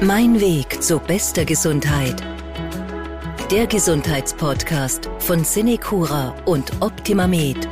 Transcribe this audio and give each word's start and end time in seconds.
Mein 0.00 0.40
Weg 0.40 0.80
zu 0.80 1.00
bester 1.00 1.44
Gesundheit. 1.44 2.22
Der 3.50 3.66
Gesundheitspodcast 3.66 5.10
von 5.18 5.42
Cinecura 5.42 6.36
und 6.44 6.70
OptimaMed. 6.80 7.68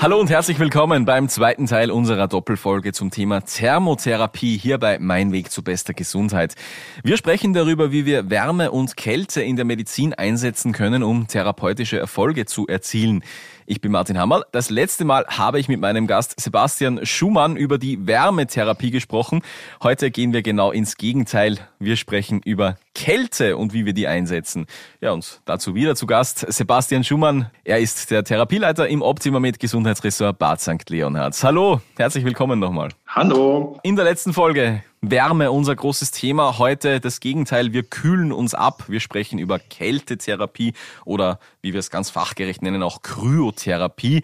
Hallo 0.00 0.18
und 0.18 0.30
herzlich 0.30 0.58
willkommen 0.58 1.04
beim 1.04 1.28
zweiten 1.28 1.66
Teil 1.66 1.92
unserer 1.92 2.26
Doppelfolge 2.26 2.92
zum 2.92 3.12
Thema 3.12 3.42
Thermotherapie 3.42 4.58
hier 4.58 4.78
bei 4.78 4.98
Mein 4.98 5.30
Weg 5.30 5.52
zu 5.52 5.62
bester 5.62 5.94
Gesundheit. 5.94 6.56
Wir 7.04 7.16
sprechen 7.16 7.52
darüber, 7.52 7.92
wie 7.92 8.04
wir 8.04 8.28
Wärme 8.28 8.72
und 8.72 8.96
Kälte 8.96 9.42
in 9.42 9.54
der 9.54 9.64
Medizin 9.64 10.12
einsetzen 10.12 10.72
können, 10.72 11.04
um 11.04 11.28
therapeutische 11.28 12.00
Erfolge 12.00 12.46
zu 12.46 12.66
erzielen. 12.66 13.22
Ich 13.66 13.80
bin 13.80 13.92
Martin 13.92 14.18
Hammerl. 14.18 14.44
Das 14.52 14.70
letzte 14.70 15.04
Mal 15.04 15.24
habe 15.26 15.60
ich 15.60 15.68
mit 15.68 15.80
meinem 15.80 16.06
Gast 16.06 16.40
Sebastian 16.40 17.04
Schumann 17.06 17.56
über 17.56 17.78
die 17.78 18.06
Wärmetherapie 18.06 18.90
gesprochen. 18.90 19.42
Heute 19.82 20.10
gehen 20.10 20.32
wir 20.32 20.42
genau 20.42 20.72
ins 20.72 20.96
Gegenteil. 20.96 21.58
Wir 21.78 21.96
sprechen 21.96 22.40
über 22.44 22.76
Kälte 22.94 23.56
und 23.56 23.72
wie 23.72 23.86
wir 23.86 23.92
die 23.92 24.06
einsetzen. 24.06 24.66
Ja, 25.00 25.12
und 25.12 25.40
dazu 25.44 25.74
wieder 25.74 25.94
zu 25.94 26.06
Gast 26.06 26.44
Sebastian 26.52 27.04
Schumann. 27.04 27.50
Er 27.64 27.78
ist 27.78 28.10
der 28.10 28.24
Therapieleiter 28.24 28.88
im 28.88 29.02
Optimamed 29.02 29.60
Gesundheitsressort 29.60 30.38
Bad 30.38 30.60
St. 30.60 30.88
Leonhard. 30.88 31.40
Hallo, 31.42 31.80
herzlich 31.96 32.24
willkommen 32.24 32.58
nochmal. 32.58 32.88
Hallo. 33.06 33.78
In 33.82 33.96
der 33.96 34.04
letzten 34.04 34.32
Folge 34.32 34.82
Wärme, 35.04 35.50
unser 35.50 35.74
großes 35.74 36.12
Thema. 36.12 36.58
Heute 36.58 37.00
das 37.00 37.18
Gegenteil, 37.18 37.72
wir 37.72 37.82
kühlen 37.82 38.30
uns 38.30 38.54
ab. 38.54 38.84
Wir 38.86 39.00
sprechen 39.00 39.40
über 39.40 39.58
Kältetherapie 39.58 40.74
oder 41.04 41.40
wie 41.60 41.72
wir 41.72 41.80
es 41.80 41.90
ganz 41.90 42.08
fachgerecht 42.08 42.62
nennen, 42.62 42.84
auch 42.84 43.02
Kryotherapie. 43.02 44.22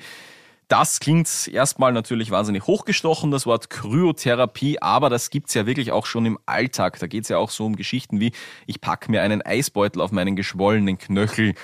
Das 0.69 1.01
klingt 1.01 1.49
erstmal 1.49 1.93
natürlich 1.93 2.31
wahnsinnig 2.31 2.69
hochgestochen, 2.69 3.33
das 3.33 3.45
Wort 3.45 3.71
Kryotherapie, 3.71 4.81
aber 4.81 5.11
das 5.11 5.31
gibt's 5.31 5.55
ja 5.55 5.67
wirklich 5.67 5.91
auch 5.91 6.07
schon 6.07 6.27
im 6.27 6.39
Alltag. 6.47 7.01
Da 7.01 7.09
geht's 7.09 7.29
ja 7.29 7.39
auch 7.39 7.51
so 7.51 7.67
um 7.67 7.75
Geschichten 7.75 8.21
wie, 8.21 8.31
ich 8.67 8.81
pack 8.81 9.09
mir 9.09 9.23
einen 9.23 9.43
Eisbeutel 9.43 10.01
auf 10.01 10.13
meinen 10.13 10.37
geschwollenen 10.37 10.97
Knöchel. 10.97 11.55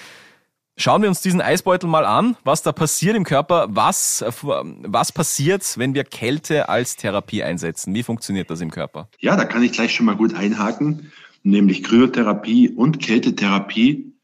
Schauen 0.76 1.02
wir 1.02 1.08
uns 1.08 1.20
diesen 1.20 1.40
Eisbeutel 1.40 1.88
mal 1.88 2.04
an, 2.04 2.36
was 2.42 2.62
da 2.62 2.72
passiert 2.72 3.14
im 3.14 3.22
Körper, 3.22 3.68
was, 3.70 4.24
was 4.42 5.12
passiert, 5.12 5.62
wenn 5.78 5.94
wir 5.94 6.02
Kälte 6.02 6.68
als 6.68 6.96
Therapie 6.96 7.44
einsetzen. 7.44 7.94
Wie 7.94 8.02
funktioniert 8.02 8.50
das 8.50 8.60
im 8.60 8.72
Körper? 8.72 9.08
Ja, 9.20 9.36
da 9.36 9.44
kann 9.44 9.62
ich 9.62 9.72
gleich 9.72 9.94
schon 9.94 10.06
mal 10.06 10.16
gut 10.16 10.34
einhaken, 10.34 11.12
nämlich 11.44 11.84
Kryotherapie 11.84 12.70
und 12.70 13.00
Kältetherapie 13.00 14.14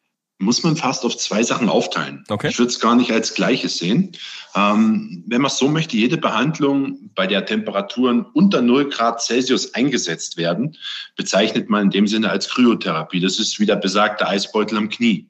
muss 0.40 0.62
man 0.64 0.74
fast 0.74 1.04
auf 1.04 1.16
zwei 1.18 1.42
Sachen 1.42 1.68
aufteilen. 1.68 2.24
Okay. 2.28 2.48
Ich 2.48 2.58
würde 2.58 2.70
es 2.70 2.80
gar 2.80 2.96
nicht 2.96 3.12
als 3.12 3.34
Gleiches 3.34 3.76
sehen. 3.78 4.12
Ähm, 4.56 5.22
wenn 5.26 5.42
man 5.42 5.50
so 5.50 5.68
möchte, 5.68 5.98
jede 5.98 6.16
Behandlung, 6.16 7.10
bei 7.14 7.26
der 7.26 7.44
Temperaturen 7.44 8.24
unter 8.32 8.62
0 8.62 8.88
Grad 8.88 9.20
Celsius 9.20 9.74
eingesetzt 9.74 10.38
werden, 10.38 10.76
bezeichnet 11.14 11.68
man 11.68 11.84
in 11.84 11.90
dem 11.90 12.06
Sinne 12.06 12.30
als 12.30 12.48
Kryotherapie. 12.48 13.20
Das 13.20 13.38
ist 13.38 13.60
wie 13.60 13.66
der 13.66 13.76
besagte 13.76 14.26
Eisbeutel 14.26 14.78
am 14.78 14.88
Knie 14.88 15.29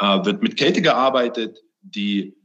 äh, 0.00 0.24
wird 0.24 0.42
mit 0.42 0.56
Kälte 0.56 0.82
gearbeitet, 0.82 1.62
die 1.82 2.36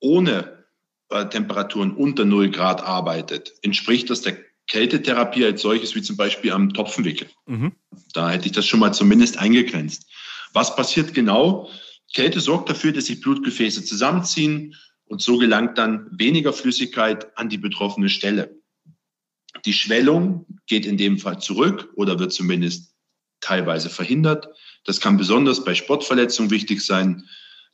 ohne 0.00 0.64
äh, 1.08 1.26
Temperaturen 1.26 1.92
unter 1.92 2.24
0 2.24 2.50
Grad 2.50 2.82
arbeitet. 2.82 3.54
Entspricht 3.62 4.10
das 4.10 4.22
der 4.22 4.36
Kältetherapie 4.66 5.44
als 5.44 5.62
solches, 5.62 5.94
wie 5.94 6.02
zum 6.02 6.16
Beispiel 6.16 6.52
am 6.52 6.72
Topfenwickel. 6.72 7.28
Mhm. 7.46 7.72
Da 8.12 8.30
hätte 8.30 8.46
ich 8.46 8.52
das 8.52 8.66
schon 8.66 8.80
mal 8.80 8.92
zumindest 8.92 9.38
eingegrenzt. 9.38 10.06
Was 10.52 10.74
passiert 10.74 11.14
genau? 11.14 11.70
Kälte 12.14 12.40
sorgt 12.40 12.70
dafür, 12.70 12.92
dass 12.92 13.06
sich 13.06 13.20
Blutgefäße 13.20 13.84
zusammenziehen 13.84 14.74
und 15.06 15.20
so 15.20 15.38
gelangt 15.38 15.78
dann 15.78 16.08
weniger 16.12 16.52
Flüssigkeit 16.52 17.36
an 17.36 17.48
die 17.48 17.58
betroffene 17.58 18.08
Stelle. 18.08 18.56
Die 19.64 19.72
Schwellung 19.72 20.46
geht 20.66 20.86
in 20.86 20.96
dem 20.96 21.18
Fall 21.18 21.40
zurück 21.40 21.92
oder 21.94 22.18
wird 22.18 22.32
zumindest 22.32 22.94
teilweise 23.40 23.90
verhindert. 23.90 24.48
Das 24.84 25.00
kann 25.00 25.16
besonders 25.16 25.64
bei 25.64 25.74
Sportverletzungen 25.74 26.50
wichtig 26.50 26.84
sein, 26.84 27.24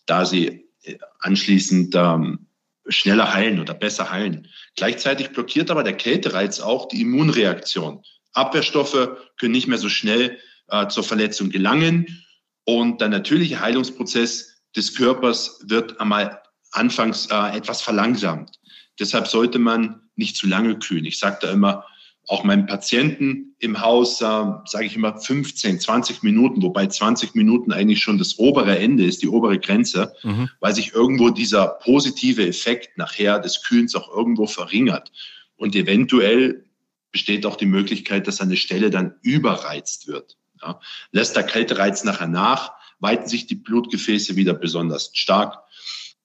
da 0.07 0.25
sie 0.25 0.67
äh, 0.83 0.99
anschließend 1.21 1.95
ähm, 1.95 2.47
schneller 2.89 3.33
heilen 3.33 3.61
oder 3.61 3.75
besser 3.75 4.11
heilen. 4.11 4.49
Gleichzeitig 4.77 5.31
blockiert 5.31 5.71
aber 5.71 5.85
der 5.85 5.97
Kältereiz 5.97 6.61
auch 6.61 6.89
die 6.89 7.03
Immunreaktion. 7.03 8.03
Abwehrstoffe 8.33 9.17
können 9.39 9.53
nicht 9.53 9.67
mehr 9.67 9.79
so 9.79 9.89
schnell 9.89 10.39
äh, 10.69 10.89
zur 10.89 11.05
Verletzung 11.05 11.51
gelangen 11.51 12.25
und 12.65 13.01
der 13.01 13.09
natürliche 13.09 13.61
Heilungsprozess 13.61 14.63
des 14.77 14.95
Körpers 14.95 15.61
wird 15.65 16.01
einmal 16.01 16.41
anfangs 16.73 17.27
äh, 17.27 17.57
etwas 17.57 17.83
verlangsamt. 17.83 18.59
Deshalb 18.99 19.27
sollte 19.27 19.59
man 19.59 20.09
nicht 20.15 20.37
zu 20.37 20.47
lange 20.47 20.79
kühlen. 20.79 21.05
Ich 21.05 21.19
sage 21.19 21.39
da 21.41 21.51
immer, 21.51 21.85
auch 22.27 22.45
meinen 22.45 22.67
Patienten 22.67 23.57
im 23.59 23.81
Haus, 23.81 24.21
äh, 24.21 24.25
sage 24.25 24.85
ich 24.85 24.95
immer 24.95 25.19
15, 25.19 25.81
20 25.81 26.23
Minuten, 26.23 26.63
wobei 26.63 26.87
20 26.87 27.35
Minuten 27.35 27.73
eigentlich 27.73 28.01
schon 28.01 28.19
das 28.19 28.39
obere 28.39 28.79
Ende 28.79 29.05
ist, 29.05 29.23
die 29.23 29.29
obere 29.29 29.59
Grenze, 29.59 30.15
mhm. 30.23 30.49
weil 30.61 30.75
sich 30.75 30.95
irgendwo 30.95 31.31
dieser 31.31 31.67
positive 31.67 32.47
Effekt 32.47 32.97
nachher 32.97 33.39
des 33.39 33.63
Kühlens 33.63 33.95
auch 33.95 34.15
irgendwo 34.15 34.47
verringert. 34.47 35.11
Und 35.57 35.75
eventuell 35.75 36.65
besteht 37.13 37.45
auch 37.47 37.57
die 37.57 37.67
Möglichkeit, 37.67 38.27
dass 38.27 38.41
eine 38.41 38.57
Stelle 38.57 38.91
dann 38.91 39.15
überreizt 39.23 40.07
wird. 40.07 40.37
Ja. 40.63 40.81
Lässt 41.11 41.37
der 41.37 41.43
Kältereiz 41.43 42.05
nachher 42.05 42.29
nach, 42.29 42.73
weiten 43.01 43.29
sich 43.29 43.47
die 43.47 43.57
Blutgefäße 43.57 44.37
wieder 44.37 44.55
besonders 44.55 45.11
stark. 45.15 45.59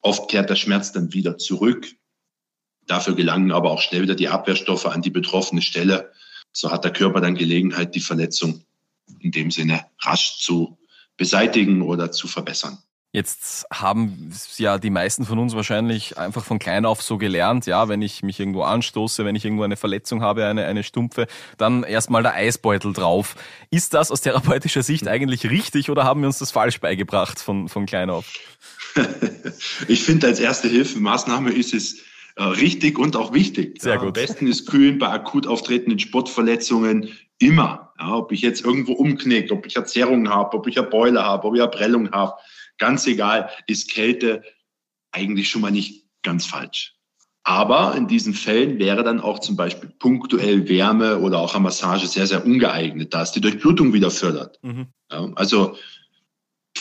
Oft 0.01 0.29
kehrt 0.29 0.50
der 0.50 0.56
Schmerz 0.56 0.91
dann 0.91 1.13
wieder 1.13 1.38
zurück. 1.38 1.88
Dafür 2.88 3.16
gelangen 3.16 3.51
aber 3.51 3.72
auch 3.72 3.81
schnell 3.81 4.03
wieder 4.03 4.16
die 4.16 4.29
Abwehrstoffe 4.29 4.85
an 4.85 5.01
die 5.01 5.09
betroffene 5.09 5.62
Stelle. 5.62 6.12
So 6.51 6.72
hat 6.72 6.84
der 6.84 6.94
Körper 6.94 7.22
dann 7.22 7.35
Gelegenheit, 7.35 7.96
die 7.96 8.00
Verletzung 8.00 8.63
in 9.19 9.31
dem 9.31 9.51
Sinne 9.51 9.85
rasch 10.01 10.38
zu 10.40 10.78
beseitigen 11.18 11.81
oder 11.81 12.12
zu 12.12 12.28
verbessern. 12.28 12.78
Jetzt 13.16 13.66
haben 13.72 14.29
ja 14.57 14.78
die 14.78 14.90
meisten 14.90 15.24
von 15.24 15.40
uns 15.40 15.56
wahrscheinlich 15.56 16.18
einfach 16.18 16.44
von 16.44 16.59
klein 16.59 16.85
auf 16.85 17.01
so 17.01 17.18
gelernt, 17.18 17.66
ja, 17.66 17.88
wenn 17.88 18.01
ich 18.01 18.24
mich 18.24 18.41
irgendwo 18.41 18.63
anstoße, 18.63 19.24
wenn 19.24 19.38
ich 19.38 19.45
irgendwo 19.45 19.63
eine 19.63 19.78
Verletzung 19.78 20.22
habe, 20.22 20.45
eine, 20.45 20.66
eine 20.66 20.84
Stumpfe, 20.84 21.28
dann 21.57 21.84
erstmal 21.84 22.24
der 22.24 22.34
Eisbeutel 22.34 22.91
drauf. 22.91 23.35
Ist 23.72 23.94
das 23.94 24.12
aus 24.12 24.19
therapeutischer 24.19 24.84
Sicht 24.84 25.07
eigentlich 25.07 25.50
richtig 25.50 25.90
oder 25.90 26.03
haben 26.03 26.19
wir 26.19 26.28
uns 26.28 26.40
das 26.40 26.51
falsch 26.51 26.81
beigebracht 26.81 27.40
von, 27.40 27.69
von 27.69 27.85
klein 27.85 28.09
auf? 28.09 28.25
ich 29.88 30.03
finde, 30.03 30.28
als 30.28 30.41
erste 30.41 30.68
Hilfemaßnahme 30.68 31.51
ist 31.51 31.74
es 31.74 32.00
richtig 32.38 33.00
und 33.00 33.16
auch 33.16 33.34
wichtig. 33.34 33.81
Sehr 33.81 33.97
gut. 33.97 34.07
Am 34.07 34.13
besten 34.13 34.47
ist 34.47 34.68
kühlen 34.68 35.00
bei 35.00 35.09
akut 35.09 35.47
auftretenden 35.47 36.00
Sportverletzungen 36.00 37.09
immer. 37.40 37.94
Ja, 37.97 38.16
ob 38.16 38.31
ich 38.31 38.41
jetzt 38.41 38.63
irgendwo 38.63 38.94
umknick, 38.94 39.51
ob 39.51 39.66
ich 39.66 39.75
Erzerrungen 39.75 40.29
habe, 40.29 40.57
ob 40.57 40.68
ich 40.68 40.78
eine 40.78 40.88
Beule 40.88 41.24
habe, 41.24 41.47
ob 41.47 41.56
ich 41.56 41.62
eine 41.62 41.72
Prellung 41.72 42.12
habe, 42.12 42.34
ganz 42.78 43.07
egal, 43.07 43.50
ist 43.68 43.90
Kälte 43.90 44.44
eigentlich 45.12 45.50
schon 45.50 45.62
mal 45.62 45.72
nicht 45.72 46.06
ganz 46.22 46.45
falsch. 46.45 46.95
Aber 47.44 47.95
in 47.95 48.07
diesen 48.07 48.34
Fällen 48.34 48.79
wäre 48.79 49.03
dann 49.03 49.22
auch 49.22 49.40
zum 49.40 49.56
Beispiel 49.56 49.90
punktuell 50.00 50.68
Wärme 50.68 51.19
oder 51.19 51.40
auch 51.40 51.53
eine 51.53 51.63
Massage 51.63 52.07
sehr, 52.07 52.25
sehr 52.25 52.44
ungeeignet, 52.44 53.13
da 53.13 53.22
es 53.22 53.31
die 53.31 53.41
Durchblutung 53.41 53.94
wieder 53.94 54.09
fördert. 54.09 54.57
Mhm. 54.63 54.88
Ja, 55.12 55.29
also 55.35 55.78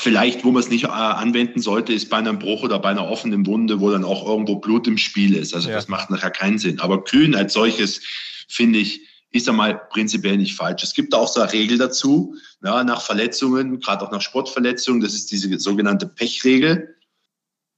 Vielleicht, 0.05 0.45
wo 0.45 0.51
man 0.51 0.63
es 0.63 0.69
nicht 0.69 0.85
äh, 0.85 0.89
anwenden 0.89 1.63
sollte, 1.63 1.95
ist 1.95 2.11
bei 2.11 2.19
einem 2.19 2.39
Bruch 2.39 2.63
oder 2.63 2.79
bei 2.79 2.91
einer 2.91 3.09
offenen 3.09 3.47
Wunde, 3.47 3.81
wo 3.81 3.91
dann 3.91 4.05
auch 4.05 4.29
irgendwo 4.29 4.57
Blut 4.57 4.87
im 4.87 4.99
Spiel 4.99 5.35
ist. 5.35 5.55
Also 5.55 5.71
ja. 5.71 5.77
das 5.77 5.89
macht 5.89 6.11
nachher 6.11 6.31
keinen 6.31 6.59
Sinn. 6.59 6.79
Aber 6.79 7.05
kühlen 7.05 7.35
als 7.35 7.55
solches, 7.55 8.03
finde 8.47 8.81
ich, 8.81 9.01
ist 9.31 9.49
einmal 9.49 9.81
prinzipiell 9.89 10.37
nicht 10.37 10.57
falsch. 10.57 10.83
Es 10.83 10.93
gibt 10.93 11.15
auch 11.15 11.27
so 11.27 11.41
eine 11.41 11.51
Regel 11.55 11.79
dazu, 11.79 12.37
ja, 12.63 12.85
nach 12.85 13.01
Verletzungen, 13.01 13.81
gerade 13.81 14.05
auch 14.05 14.11
nach 14.11 14.21
Sportverletzungen, 14.21 15.01
das 15.01 15.15
ist 15.15 15.33
diese 15.33 15.59
sogenannte 15.59 16.07
Pechregel. 16.07 16.97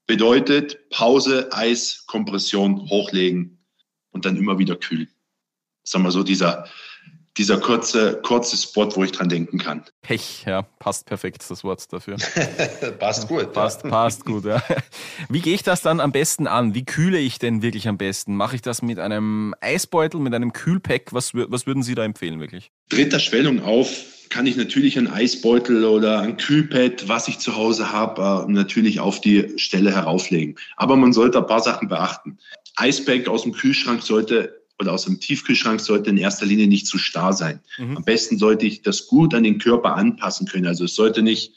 Bedeutet 0.08 0.90
Pause, 0.90 1.52
Eis, 1.52 2.06
Kompression, 2.08 2.90
hochlegen 2.90 3.64
und 4.10 4.24
dann 4.24 4.36
immer 4.36 4.58
wieder 4.58 4.74
kühlen. 4.74 5.08
Sagen 5.84 6.02
wir 6.02 6.10
so, 6.10 6.24
dieser 6.24 6.66
dieser 7.38 7.58
kurze, 7.58 8.20
kurze 8.22 8.56
Spot, 8.56 8.88
wo 8.94 9.04
ich 9.04 9.12
dran 9.12 9.28
denken 9.28 9.58
kann. 9.58 9.82
Pech, 10.02 10.44
ja, 10.46 10.62
passt 10.78 11.06
perfekt 11.06 11.44
das 11.48 11.64
Wort 11.64 11.92
dafür. 11.92 12.16
passt 12.98 13.28
gut. 13.28 13.52
Passt, 13.52 13.84
ja. 13.84 13.90
passt 13.90 14.24
gut, 14.24 14.44
ja. 14.44 14.62
Wie 15.28 15.40
gehe 15.40 15.54
ich 15.54 15.62
das 15.62 15.82
dann 15.82 16.00
am 16.00 16.12
besten 16.12 16.46
an? 16.46 16.74
Wie 16.74 16.84
kühle 16.84 17.18
ich 17.18 17.38
denn 17.38 17.62
wirklich 17.62 17.88
am 17.88 17.98
besten? 17.98 18.36
Mache 18.36 18.56
ich 18.56 18.62
das 18.62 18.82
mit 18.82 18.98
einem 18.98 19.54
Eisbeutel, 19.60 20.20
mit 20.20 20.34
einem 20.34 20.52
Kühlpack? 20.52 21.12
Was, 21.12 21.34
was 21.34 21.66
würden 21.66 21.82
Sie 21.82 21.94
da 21.94 22.04
empfehlen 22.04 22.40
wirklich? 22.40 22.70
Dritter 22.88 23.18
Schwellung 23.18 23.62
auf 23.62 23.88
kann 24.28 24.46
ich 24.46 24.56
natürlich 24.56 24.98
einen 24.98 25.06
Eisbeutel 25.08 25.84
oder 25.84 26.20
ein 26.20 26.36
Kühlpad, 26.36 27.08
was 27.08 27.28
ich 27.28 27.38
zu 27.38 27.56
Hause 27.56 27.92
habe, 27.92 28.46
äh, 28.48 28.50
natürlich 28.50 29.00
auf 29.00 29.20
die 29.20 29.52
Stelle 29.56 29.94
herauflegen. 29.94 30.56
Aber 30.76 30.96
man 30.96 31.12
sollte 31.12 31.38
ein 31.38 31.46
paar 31.46 31.60
Sachen 31.60 31.88
beachten. 31.88 32.38
Eispack 32.76 33.28
aus 33.28 33.44
dem 33.44 33.52
Kühlschrank 33.52 34.02
sollte 34.02 34.65
oder 34.78 34.92
aus 34.92 35.04
dem 35.04 35.20
Tiefkühlschrank 35.20 35.80
sollte 35.80 36.10
in 36.10 36.18
erster 36.18 36.46
Linie 36.46 36.66
nicht 36.66 36.86
zu 36.86 36.98
starr 36.98 37.32
sein. 37.32 37.60
Mhm. 37.78 37.96
Am 37.98 38.04
besten 38.04 38.38
sollte 38.38 38.66
ich 38.66 38.82
das 38.82 39.06
gut 39.06 39.34
an 39.34 39.42
den 39.42 39.58
Körper 39.58 39.96
anpassen 39.96 40.46
können. 40.46 40.66
Also 40.66 40.84
es 40.84 40.94
sollte 40.94 41.22
nicht 41.22 41.54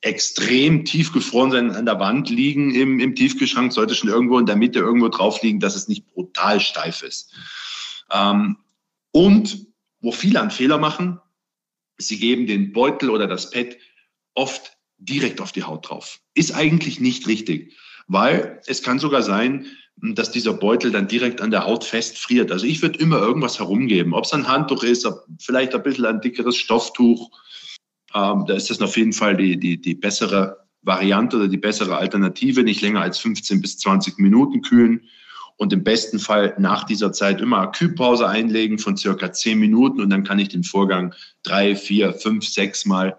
extrem 0.00 0.84
tief 0.84 1.12
gefroren 1.12 1.50
sein, 1.50 1.70
an 1.72 1.86
der 1.86 1.98
Wand 1.98 2.30
liegen 2.30 2.74
im, 2.74 3.00
im 3.00 3.14
Tiefkühlschrank, 3.14 3.72
sollte 3.72 3.94
schon 3.94 4.10
irgendwo 4.10 4.38
in 4.38 4.46
der 4.46 4.56
Mitte 4.56 4.78
irgendwo 4.78 5.08
drauf 5.08 5.42
liegen, 5.42 5.60
dass 5.60 5.74
es 5.74 5.88
nicht 5.88 6.06
brutal 6.06 6.60
steif 6.60 7.02
ist. 7.02 7.32
Ähm, 8.12 8.58
und 9.10 9.66
wo 10.00 10.12
viele 10.12 10.40
einen 10.40 10.50
Fehler 10.50 10.78
machen, 10.78 11.20
sie 11.98 12.18
geben 12.18 12.46
den 12.46 12.72
Beutel 12.72 13.10
oder 13.10 13.26
das 13.26 13.50
Pad 13.50 13.76
oft 14.34 14.76
direkt 14.98 15.40
auf 15.40 15.52
die 15.52 15.64
Haut 15.64 15.88
drauf. 15.88 16.20
Ist 16.34 16.54
eigentlich 16.54 17.00
nicht 17.00 17.26
richtig, 17.26 17.74
weil 18.06 18.60
es 18.66 18.82
kann 18.82 18.98
sogar 18.98 19.22
sein, 19.22 19.66
dass 20.02 20.30
dieser 20.30 20.52
Beutel 20.52 20.90
dann 20.90 21.08
direkt 21.08 21.40
an 21.40 21.50
der 21.50 21.64
Haut 21.64 21.84
festfriert. 21.84 22.52
Also 22.52 22.66
ich 22.66 22.82
würde 22.82 22.98
immer 22.98 23.18
irgendwas 23.18 23.58
herumgeben, 23.58 24.12
ob 24.12 24.24
es 24.24 24.32
ein 24.32 24.46
Handtuch 24.46 24.82
ist, 24.82 25.08
vielleicht 25.38 25.74
ein 25.74 25.82
bisschen 25.82 26.04
ein 26.04 26.20
dickeres 26.20 26.56
Stofftuch. 26.56 27.30
Ähm, 28.14 28.44
da 28.46 28.54
ist 28.54 28.70
das 28.70 28.80
auf 28.80 28.96
jeden 28.96 29.12
Fall 29.12 29.36
die, 29.36 29.58
die, 29.58 29.80
die 29.80 29.94
bessere 29.94 30.66
Variante 30.82 31.36
oder 31.36 31.48
die 31.48 31.56
bessere 31.56 31.96
Alternative, 31.96 32.62
nicht 32.62 32.82
länger 32.82 33.00
als 33.00 33.18
15 33.18 33.60
bis 33.60 33.78
20 33.78 34.18
Minuten 34.18 34.62
kühlen 34.62 35.02
und 35.56 35.72
im 35.72 35.82
besten 35.82 36.18
Fall 36.18 36.54
nach 36.58 36.84
dieser 36.84 37.12
Zeit 37.12 37.40
immer 37.40 37.60
eine 37.60 37.70
Kühlpause 37.72 38.28
einlegen 38.28 38.78
von 38.78 38.96
circa 38.96 39.32
10 39.32 39.58
Minuten 39.58 40.00
und 40.00 40.10
dann 40.10 40.24
kann 40.24 40.38
ich 40.38 40.48
den 40.48 40.64
Vorgang 40.64 41.14
drei, 41.42 41.74
vier, 41.74 42.12
fünf, 42.12 42.46
sechs 42.46 42.84
Mal 42.84 43.18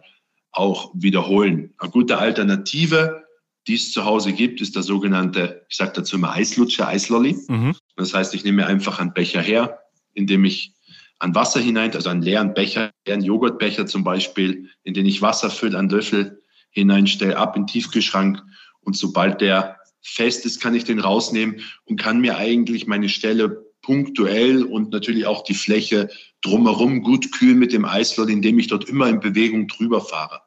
auch 0.52 0.92
wiederholen. 0.94 1.74
Eine 1.78 1.92
gute 1.92 2.18
Alternative, 2.20 3.27
die 3.68 3.76
es 3.76 3.92
zu 3.92 4.06
Hause 4.06 4.34
gibt, 4.34 4.62
ist 4.62 4.76
der 4.76 4.84
sogenannte, 4.84 5.66
ich 5.70 5.76
sage 5.76 5.92
dazu 5.96 6.16
immer 6.16 6.32
Eislutscher, 6.32 6.88
Eislolly. 6.88 7.38
Mhm. 7.48 7.76
Das 7.96 8.14
heißt, 8.14 8.34
ich 8.34 8.44
nehme 8.44 8.64
mir 8.64 8.68
einfach 8.68 9.00
einen 9.00 9.14
Becher 9.14 9.42
her, 9.42 9.80
indem 10.14 10.46
ich 10.46 10.74
an 11.20 11.36
Wasser 11.36 11.60
hinein, 11.60 11.94
also 11.94 12.10
einen 12.10 12.22
leeren 12.22 12.54
Becher, 12.54 12.92
einen 13.08 13.24
Joghurtbecher 13.24 13.86
zum 13.86 14.04
Beispiel, 14.04 14.70
in 14.84 14.94
den 14.94 15.06
ich 15.06 15.22
Wasser 15.22 15.50
fülle, 15.50 15.78
einen 15.78 15.90
Löffel 15.90 16.42
hineinstelle, 16.70 17.38
ab 17.38 17.56
in 17.56 17.64
den 17.64 17.68
Tiefkühlschrank 17.68 18.42
und 18.82 18.96
sobald 18.96 19.42
der 19.42 19.78
fest 20.02 20.46
ist, 20.46 20.62
kann 20.62 20.76
ich 20.76 20.86
den 20.86 21.00
rausnehmen 21.00 21.62
und 21.86 22.00
kann 22.00 22.22
mir 22.22 22.38
eigentlich 22.38 22.88
meine 22.88 23.10
Stelle 23.10 23.66
punktuell 23.82 24.64
und 24.64 24.92
natürlich 24.92 25.26
auch 25.26 25.44
die 25.44 25.54
Fläche 25.54 26.10
drumherum 26.42 27.02
gut 27.02 27.32
kühlen 27.32 27.58
mit 27.58 27.74
dem 27.74 27.86
Eisload, 27.86 28.32
indem 28.32 28.60
ich 28.60 28.68
dort 28.68 28.88
immer 28.88 29.10
in 29.10 29.20
Bewegung 29.20 29.68
drüber 29.68 30.02
fahre. 30.02 30.42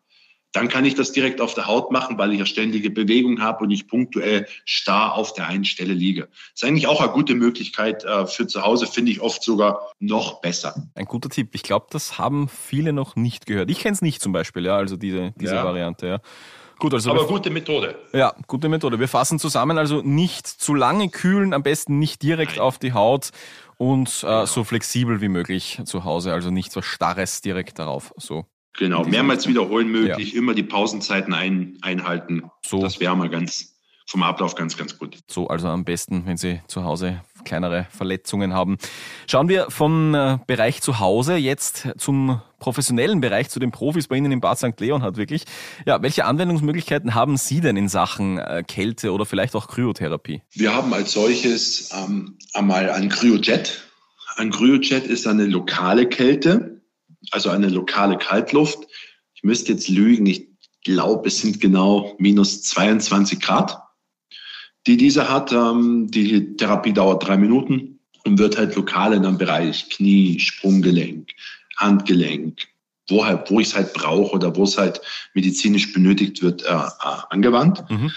Dann 0.52 0.68
kann 0.68 0.84
ich 0.84 0.94
das 0.94 1.12
direkt 1.12 1.40
auf 1.40 1.54
der 1.54 1.66
Haut 1.66 1.92
machen, 1.92 2.18
weil 2.18 2.32
ich 2.32 2.40
ja 2.40 2.46
ständige 2.46 2.90
Bewegung 2.90 3.40
habe 3.40 3.64
und 3.64 3.70
ich 3.70 3.86
punktuell 3.86 4.46
starr 4.64 5.14
auf 5.14 5.32
der 5.34 5.46
einen 5.46 5.64
Stelle 5.64 5.94
liege. 5.94 6.22
Das 6.22 6.62
ist 6.62 6.64
eigentlich 6.64 6.88
auch 6.88 7.00
eine 7.00 7.12
gute 7.12 7.34
Möglichkeit 7.34 8.04
äh, 8.04 8.26
für 8.26 8.46
zu 8.46 8.62
Hause, 8.62 8.86
finde 8.86 9.12
ich 9.12 9.20
oft 9.20 9.42
sogar 9.42 9.80
noch 10.00 10.40
besser. 10.40 10.74
Ein 10.94 11.04
guter 11.04 11.28
Tipp. 11.28 11.50
Ich 11.54 11.62
glaube, 11.62 11.86
das 11.90 12.18
haben 12.18 12.48
viele 12.48 12.92
noch 12.92 13.14
nicht 13.14 13.46
gehört. 13.46 13.70
Ich 13.70 13.78
kenne 13.78 13.94
es 13.94 14.02
nicht 14.02 14.20
zum 14.20 14.32
Beispiel, 14.32 14.64
ja, 14.64 14.76
also 14.76 14.96
diese, 14.96 15.32
diese 15.36 15.54
ja. 15.54 15.64
Variante, 15.64 16.06
ja. 16.06 16.20
Gut, 16.80 16.94
also 16.94 17.10
Aber 17.10 17.26
gute 17.26 17.50
Methode. 17.50 17.94
Ja, 18.14 18.34
gute 18.46 18.70
Methode. 18.70 18.98
Wir 18.98 19.08
fassen 19.08 19.38
zusammen, 19.38 19.76
also 19.76 20.00
nicht 20.00 20.46
zu 20.46 20.74
lange 20.74 21.10
kühlen, 21.10 21.52
am 21.52 21.62
besten 21.62 21.98
nicht 21.98 22.22
direkt 22.22 22.52
Nein. 22.52 22.60
auf 22.60 22.78
die 22.78 22.94
Haut 22.94 23.30
und 23.76 24.08
äh, 24.08 24.26
genau. 24.26 24.46
so 24.46 24.64
flexibel 24.64 25.20
wie 25.20 25.28
möglich 25.28 25.80
zu 25.84 26.04
Hause, 26.04 26.32
also 26.32 26.50
nicht 26.50 26.72
so 26.72 26.80
starres 26.80 27.42
direkt 27.42 27.78
darauf. 27.78 28.14
So. 28.16 28.46
Genau, 28.78 29.04
mehrmals 29.04 29.46
wiederholen 29.48 29.88
möglich, 29.88 30.32
ja. 30.32 30.38
immer 30.38 30.54
die 30.54 30.62
Pausenzeiten 30.62 31.34
ein, 31.34 31.76
einhalten. 31.82 32.44
So. 32.64 32.80
Das 32.80 33.00
wäre 33.00 33.16
mal 33.16 33.28
ganz 33.28 33.74
vom 34.10 34.22
Ablauf 34.24 34.56
ganz, 34.56 34.76
ganz 34.76 34.98
gut. 34.98 35.18
So, 35.28 35.46
also 35.46 35.68
am 35.68 35.84
besten, 35.84 36.26
wenn 36.26 36.36
Sie 36.36 36.60
zu 36.66 36.84
Hause 36.84 37.22
kleinere 37.44 37.86
Verletzungen 37.90 38.52
haben. 38.52 38.76
Schauen 39.28 39.48
wir 39.48 39.70
vom 39.70 40.14
äh, 40.14 40.38
Bereich 40.46 40.82
zu 40.82 40.98
Hause 40.98 41.36
jetzt 41.36 41.88
zum 41.96 42.42
professionellen 42.58 43.20
Bereich, 43.20 43.48
zu 43.50 43.60
den 43.60 43.70
Profis 43.70 44.08
bei 44.08 44.16
Ihnen 44.16 44.32
im 44.32 44.40
Bad 44.40 44.58
St. 44.58 44.78
Leonhard 44.78 45.16
wirklich. 45.16 45.44
Ja, 45.86 46.02
welche 46.02 46.24
Anwendungsmöglichkeiten 46.24 47.14
haben 47.14 47.36
Sie 47.36 47.60
denn 47.60 47.76
in 47.76 47.88
Sachen 47.88 48.38
äh, 48.38 48.64
Kälte 48.66 49.12
oder 49.12 49.24
vielleicht 49.24 49.54
auch 49.54 49.68
Kryotherapie? 49.68 50.42
Wir 50.52 50.74
haben 50.74 50.92
als 50.92 51.12
solches 51.12 51.90
ähm, 51.92 52.36
einmal 52.52 52.90
ein 52.90 53.08
Kryojet. 53.08 53.84
Ein 54.36 54.50
Kryojet 54.50 55.06
ist 55.06 55.26
eine 55.26 55.46
lokale 55.46 56.06
Kälte, 56.06 56.79
also 57.30 57.50
eine 57.50 57.68
lokale 57.68 58.18
Kaltluft. 58.18 58.78
Ich 59.34 59.42
müsste 59.42 59.72
jetzt 59.72 59.88
lügen, 59.88 60.26
ich 60.26 60.48
glaube, 60.84 61.28
es 61.28 61.40
sind 61.40 61.60
genau 61.60 62.14
minus 62.18 62.62
22 62.62 63.40
Grad, 63.40 63.78
die 64.86 64.96
diese 64.96 65.28
hat. 65.28 65.52
Ähm, 65.52 66.10
die 66.10 66.56
Therapie 66.56 66.92
dauert 66.92 67.26
drei 67.26 67.36
Minuten 67.36 68.00
und 68.24 68.38
wird 68.38 68.58
halt 68.58 68.74
lokal 68.76 69.12
in 69.12 69.24
einem 69.24 69.38
Bereich 69.38 69.88
Knie, 69.90 70.38
Sprunggelenk, 70.38 71.30
Handgelenk, 71.76 72.60
wo, 73.08 73.24
halt, 73.24 73.50
wo 73.50 73.60
ich 73.60 73.68
es 73.68 73.76
halt 73.76 73.92
brauche 73.92 74.34
oder 74.34 74.54
wo 74.56 74.64
es 74.64 74.78
halt 74.78 75.00
medizinisch 75.34 75.92
benötigt 75.92 76.42
wird, 76.42 76.62
äh, 76.64 76.72
äh, 76.72 77.16
angewandt. 77.30 77.84
Mhm. 77.90 78.10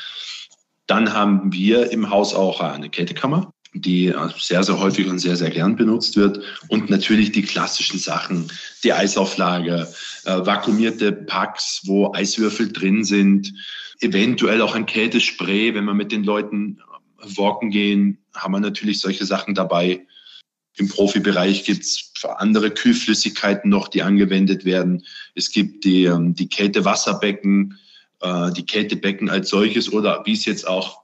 Dann 0.87 1.13
haben 1.13 1.53
wir 1.53 1.91
im 1.91 2.09
Haus 2.09 2.33
auch 2.33 2.59
eine 2.59 2.89
Kältekammer, 2.89 3.52
die 3.73 4.07
äh, 4.07 4.29
sehr, 4.37 4.63
sehr 4.63 4.79
häufig 4.79 5.07
und 5.07 5.19
sehr, 5.19 5.35
sehr 5.35 5.49
gern 5.49 5.75
benutzt 5.75 6.15
wird. 6.15 6.41
Und 6.67 6.89
natürlich 6.89 7.31
die 7.31 7.41
klassischen 7.41 7.99
Sachen, 7.99 8.51
die 8.83 8.93
Eisauflage, 8.93 9.87
äh, 10.25 10.45
vakuumierte 10.45 11.11
Packs, 11.11 11.81
wo 11.85 12.13
Eiswürfel 12.13 12.71
drin 12.71 13.03
sind, 13.03 13.53
eventuell 13.99 14.61
auch 14.61 14.75
ein 14.75 14.85
Kältespray, 14.85 15.73
wenn 15.73 15.85
wir 15.85 15.93
mit 15.93 16.11
den 16.11 16.23
Leuten 16.23 16.79
äh, 17.21 17.37
walken 17.37 17.71
gehen, 17.71 18.19
haben 18.33 18.53
wir 18.53 18.59
natürlich 18.59 18.99
solche 18.99 19.25
Sachen 19.25 19.55
dabei. 19.55 20.05
Im 20.77 20.89
Profibereich 20.89 21.65
gibt 21.65 21.83
es 21.83 22.11
andere 22.37 22.71
Kühlflüssigkeiten 22.71 23.69
noch, 23.69 23.87
die 23.87 24.01
angewendet 24.01 24.65
werden. 24.65 25.03
Es 25.35 25.51
gibt 25.51 25.83
die, 25.83 26.05
ähm, 26.05 26.33
die 26.33 26.49
Kältewasserbecken, 26.49 27.77
äh, 28.21 28.51
die 28.53 28.65
Kältebecken 28.65 29.29
als 29.29 29.49
solches 29.49 29.91
oder 29.91 30.23
wie 30.25 30.33
es 30.33 30.45
jetzt 30.45 30.67
auch, 30.67 31.02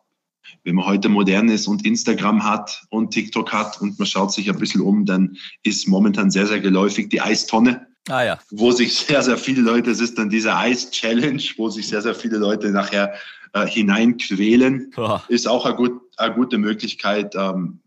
wenn 0.64 0.76
man 0.76 0.86
heute 0.86 1.10
modern 1.10 1.50
ist 1.50 1.68
und 1.68 1.86
Instagram 1.86 2.44
hat 2.44 2.84
und 2.90 3.12
TikTok 3.12 3.52
hat 3.52 3.82
und 3.82 4.00
man 4.00 4.06
schaut 4.06 4.32
sich 4.34 4.50
ein 4.50 4.58
bisschen 4.58 4.82
um, 4.82 5.06
dann 5.06 5.38
ist 5.64 5.88
momentan 5.88 6.32
sehr, 6.32 6.48
sehr 6.48 6.60
geläufig 6.60 7.10
die 7.10 7.22
Eistonne. 7.22 7.88
Ah, 8.08 8.24
ja. 8.24 8.40
Wo 8.50 8.72
sich 8.72 8.96
sehr, 8.96 9.22
sehr 9.22 9.38
viele 9.38 9.62
Leute, 9.62 9.92
es 9.92 10.00
ist 10.00 10.18
dann 10.18 10.30
diese 10.30 10.56
Eis-Challenge, 10.56 11.44
wo 11.58 11.70
sich 11.70 11.88
sehr, 11.88 12.02
sehr 12.02 12.16
viele 12.16 12.38
Leute 12.38 12.70
nachher 12.72 13.14
äh, 13.54 13.68
hineinquälen, 13.68 14.94
oh. 14.98 15.20
ist 15.28 15.48
auch 15.48 15.66
eine, 15.66 15.76
gut, 15.76 16.02
eine 16.18 16.34
gute 16.34 16.58
Möglichkeit, 16.58 17.36
ähm, 17.36 17.80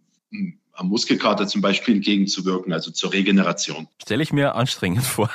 am 0.74 0.88
Muskelkater 0.88 1.46
zum 1.46 1.60
Beispiel 1.60 1.96
entgegenzuwirken, 1.96 2.72
also 2.72 2.90
zur 2.90 3.12
Regeneration. 3.12 3.88
Stelle 4.02 4.22
ich 4.22 4.32
mir 4.32 4.54
anstrengend 4.54 5.04
vor, 5.04 5.30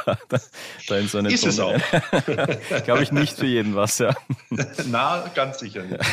da 0.87 0.97
in 0.97 1.07
so 1.07 1.17
eine 1.17 1.31
Ist 1.31 1.41
Tonne. 1.41 1.51
es 1.51 1.59
auch. 1.59 2.83
Glaube 2.85 3.03
ich 3.03 3.11
nicht 3.11 3.37
für 3.37 3.45
jeden 3.45 3.75
was, 3.75 3.99
ja. 3.99 4.15
Na, 4.87 5.29
ganz 5.35 5.59
sicher 5.59 5.83
nicht. 5.83 6.03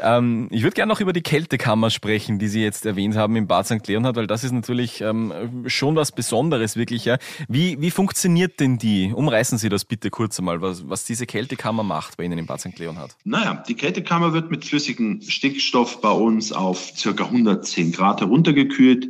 Ähm, 0.00 0.48
ich 0.50 0.62
würde 0.62 0.74
gerne 0.74 0.92
noch 0.92 1.00
über 1.00 1.12
die 1.12 1.22
Kältekammer 1.22 1.90
sprechen, 1.90 2.38
die 2.38 2.48
Sie 2.48 2.62
jetzt 2.62 2.86
erwähnt 2.86 3.16
haben 3.16 3.36
im 3.36 3.46
Bad 3.46 3.66
St. 3.66 3.86
Leonhard, 3.86 4.16
weil 4.16 4.26
das 4.26 4.44
ist 4.44 4.52
natürlich 4.52 5.00
ähm, 5.00 5.64
schon 5.66 5.96
was 5.96 6.12
Besonderes 6.12 6.76
wirklich. 6.76 7.04
Ja. 7.04 7.18
Wie, 7.48 7.80
wie 7.80 7.90
funktioniert 7.90 8.60
denn 8.60 8.78
die? 8.78 9.12
Umreißen 9.12 9.58
Sie 9.58 9.68
das 9.68 9.84
bitte 9.84 10.10
kurz 10.10 10.38
einmal, 10.38 10.60
was, 10.60 10.88
was 10.88 11.04
diese 11.04 11.26
Kältekammer 11.26 11.82
macht 11.82 12.16
bei 12.16 12.24
Ihnen 12.24 12.38
im 12.38 12.46
Bad 12.46 12.60
St. 12.60 12.78
Leonhard. 12.78 13.16
Naja, 13.24 13.62
die 13.68 13.74
Kältekammer 13.74 14.32
wird 14.32 14.50
mit 14.50 14.64
flüssigem 14.64 15.20
Stickstoff 15.22 16.00
bei 16.00 16.10
uns 16.10 16.52
auf 16.52 16.92
ca. 17.02 17.10
110 17.10 17.92
Grad 17.92 18.20
heruntergekühlt. 18.20 19.06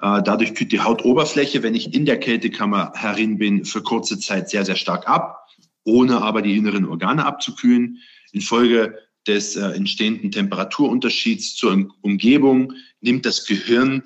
Äh, 0.00 0.22
dadurch 0.22 0.54
kühlt 0.54 0.72
die 0.72 0.80
Hautoberfläche, 0.80 1.62
wenn 1.62 1.74
ich 1.74 1.94
in 1.94 2.04
der 2.06 2.18
Kältekammer 2.18 2.92
herin 2.94 3.38
bin, 3.38 3.64
für 3.64 3.82
kurze 3.82 4.18
Zeit 4.18 4.50
sehr, 4.50 4.64
sehr 4.64 4.76
stark 4.76 5.08
ab, 5.08 5.46
ohne 5.84 6.22
aber 6.22 6.42
die 6.42 6.56
inneren 6.56 6.86
Organe 6.86 7.24
abzukühlen. 7.24 7.98
Infolge 8.32 8.98
des 9.26 9.56
äh, 9.56 9.66
entstehenden 9.70 10.30
Temperaturunterschieds 10.30 11.56
zur 11.56 11.90
Umgebung 12.02 12.72
nimmt 13.00 13.26
das 13.26 13.46
Gehirn 13.46 14.02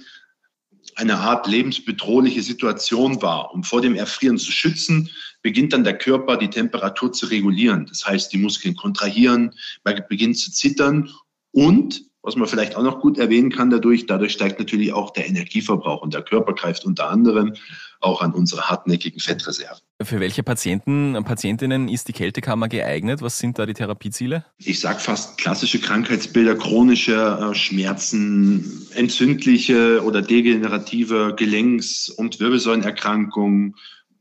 eine 0.94 1.18
Art 1.18 1.46
lebensbedrohliche 1.46 2.42
Situation 2.42 3.22
wahr. 3.22 3.52
Um 3.54 3.62
vor 3.62 3.80
dem 3.80 3.94
Erfrieren 3.94 4.38
zu 4.38 4.50
schützen, 4.50 5.10
beginnt 5.42 5.72
dann 5.72 5.84
der 5.84 5.96
Körper 5.96 6.36
die 6.36 6.50
Temperatur 6.50 7.12
zu 7.12 7.26
regulieren. 7.26 7.86
Das 7.86 8.04
heißt, 8.04 8.32
die 8.32 8.38
Muskeln 8.38 8.74
kontrahieren, 8.74 9.54
man 9.84 10.02
beginnt 10.08 10.38
zu 10.38 10.50
zittern 10.50 11.08
und 11.52 12.07
was 12.22 12.36
man 12.36 12.48
vielleicht 12.48 12.76
auch 12.76 12.82
noch 12.82 13.00
gut 13.00 13.18
erwähnen 13.18 13.50
kann 13.50 13.70
dadurch, 13.70 14.06
dadurch 14.06 14.32
steigt 14.32 14.58
natürlich 14.58 14.92
auch 14.92 15.10
der 15.12 15.28
Energieverbrauch 15.28 16.02
und 16.02 16.14
der 16.14 16.22
Körper 16.22 16.52
greift 16.52 16.84
unter 16.84 17.08
anderem 17.08 17.54
auch 18.00 18.22
an 18.22 18.32
unsere 18.32 18.68
hartnäckigen 18.68 19.20
Fettreserven. 19.20 19.78
Für 20.02 20.20
welche 20.20 20.42
Patienten, 20.42 21.16
Patientinnen 21.24 21.88
ist 21.88 22.06
die 22.06 22.12
Kältekammer 22.12 22.68
geeignet? 22.68 23.22
Was 23.22 23.38
sind 23.38 23.58
da 23.58 23.66
die 23.66 23.74
Therapieziele? 23.74 24.44
Ich 24.58 24.78
sage 24.78 25.00
fast 25.00 25.38
klassische 25.38 25.80
Krankheitsbilder, 25.80 26.54
chronische 26.54 27.50
äh, 27.50 27.54
Schmerzen, 27.54 28.86
entzündliche 28.94 30.02
oder 30.04 30.22
degenerative 30.22 31.34
Gelenks- 31.36 32.08
und 32.08 32.38
Wirbelsäulenerkrankungen, 32.38 33.74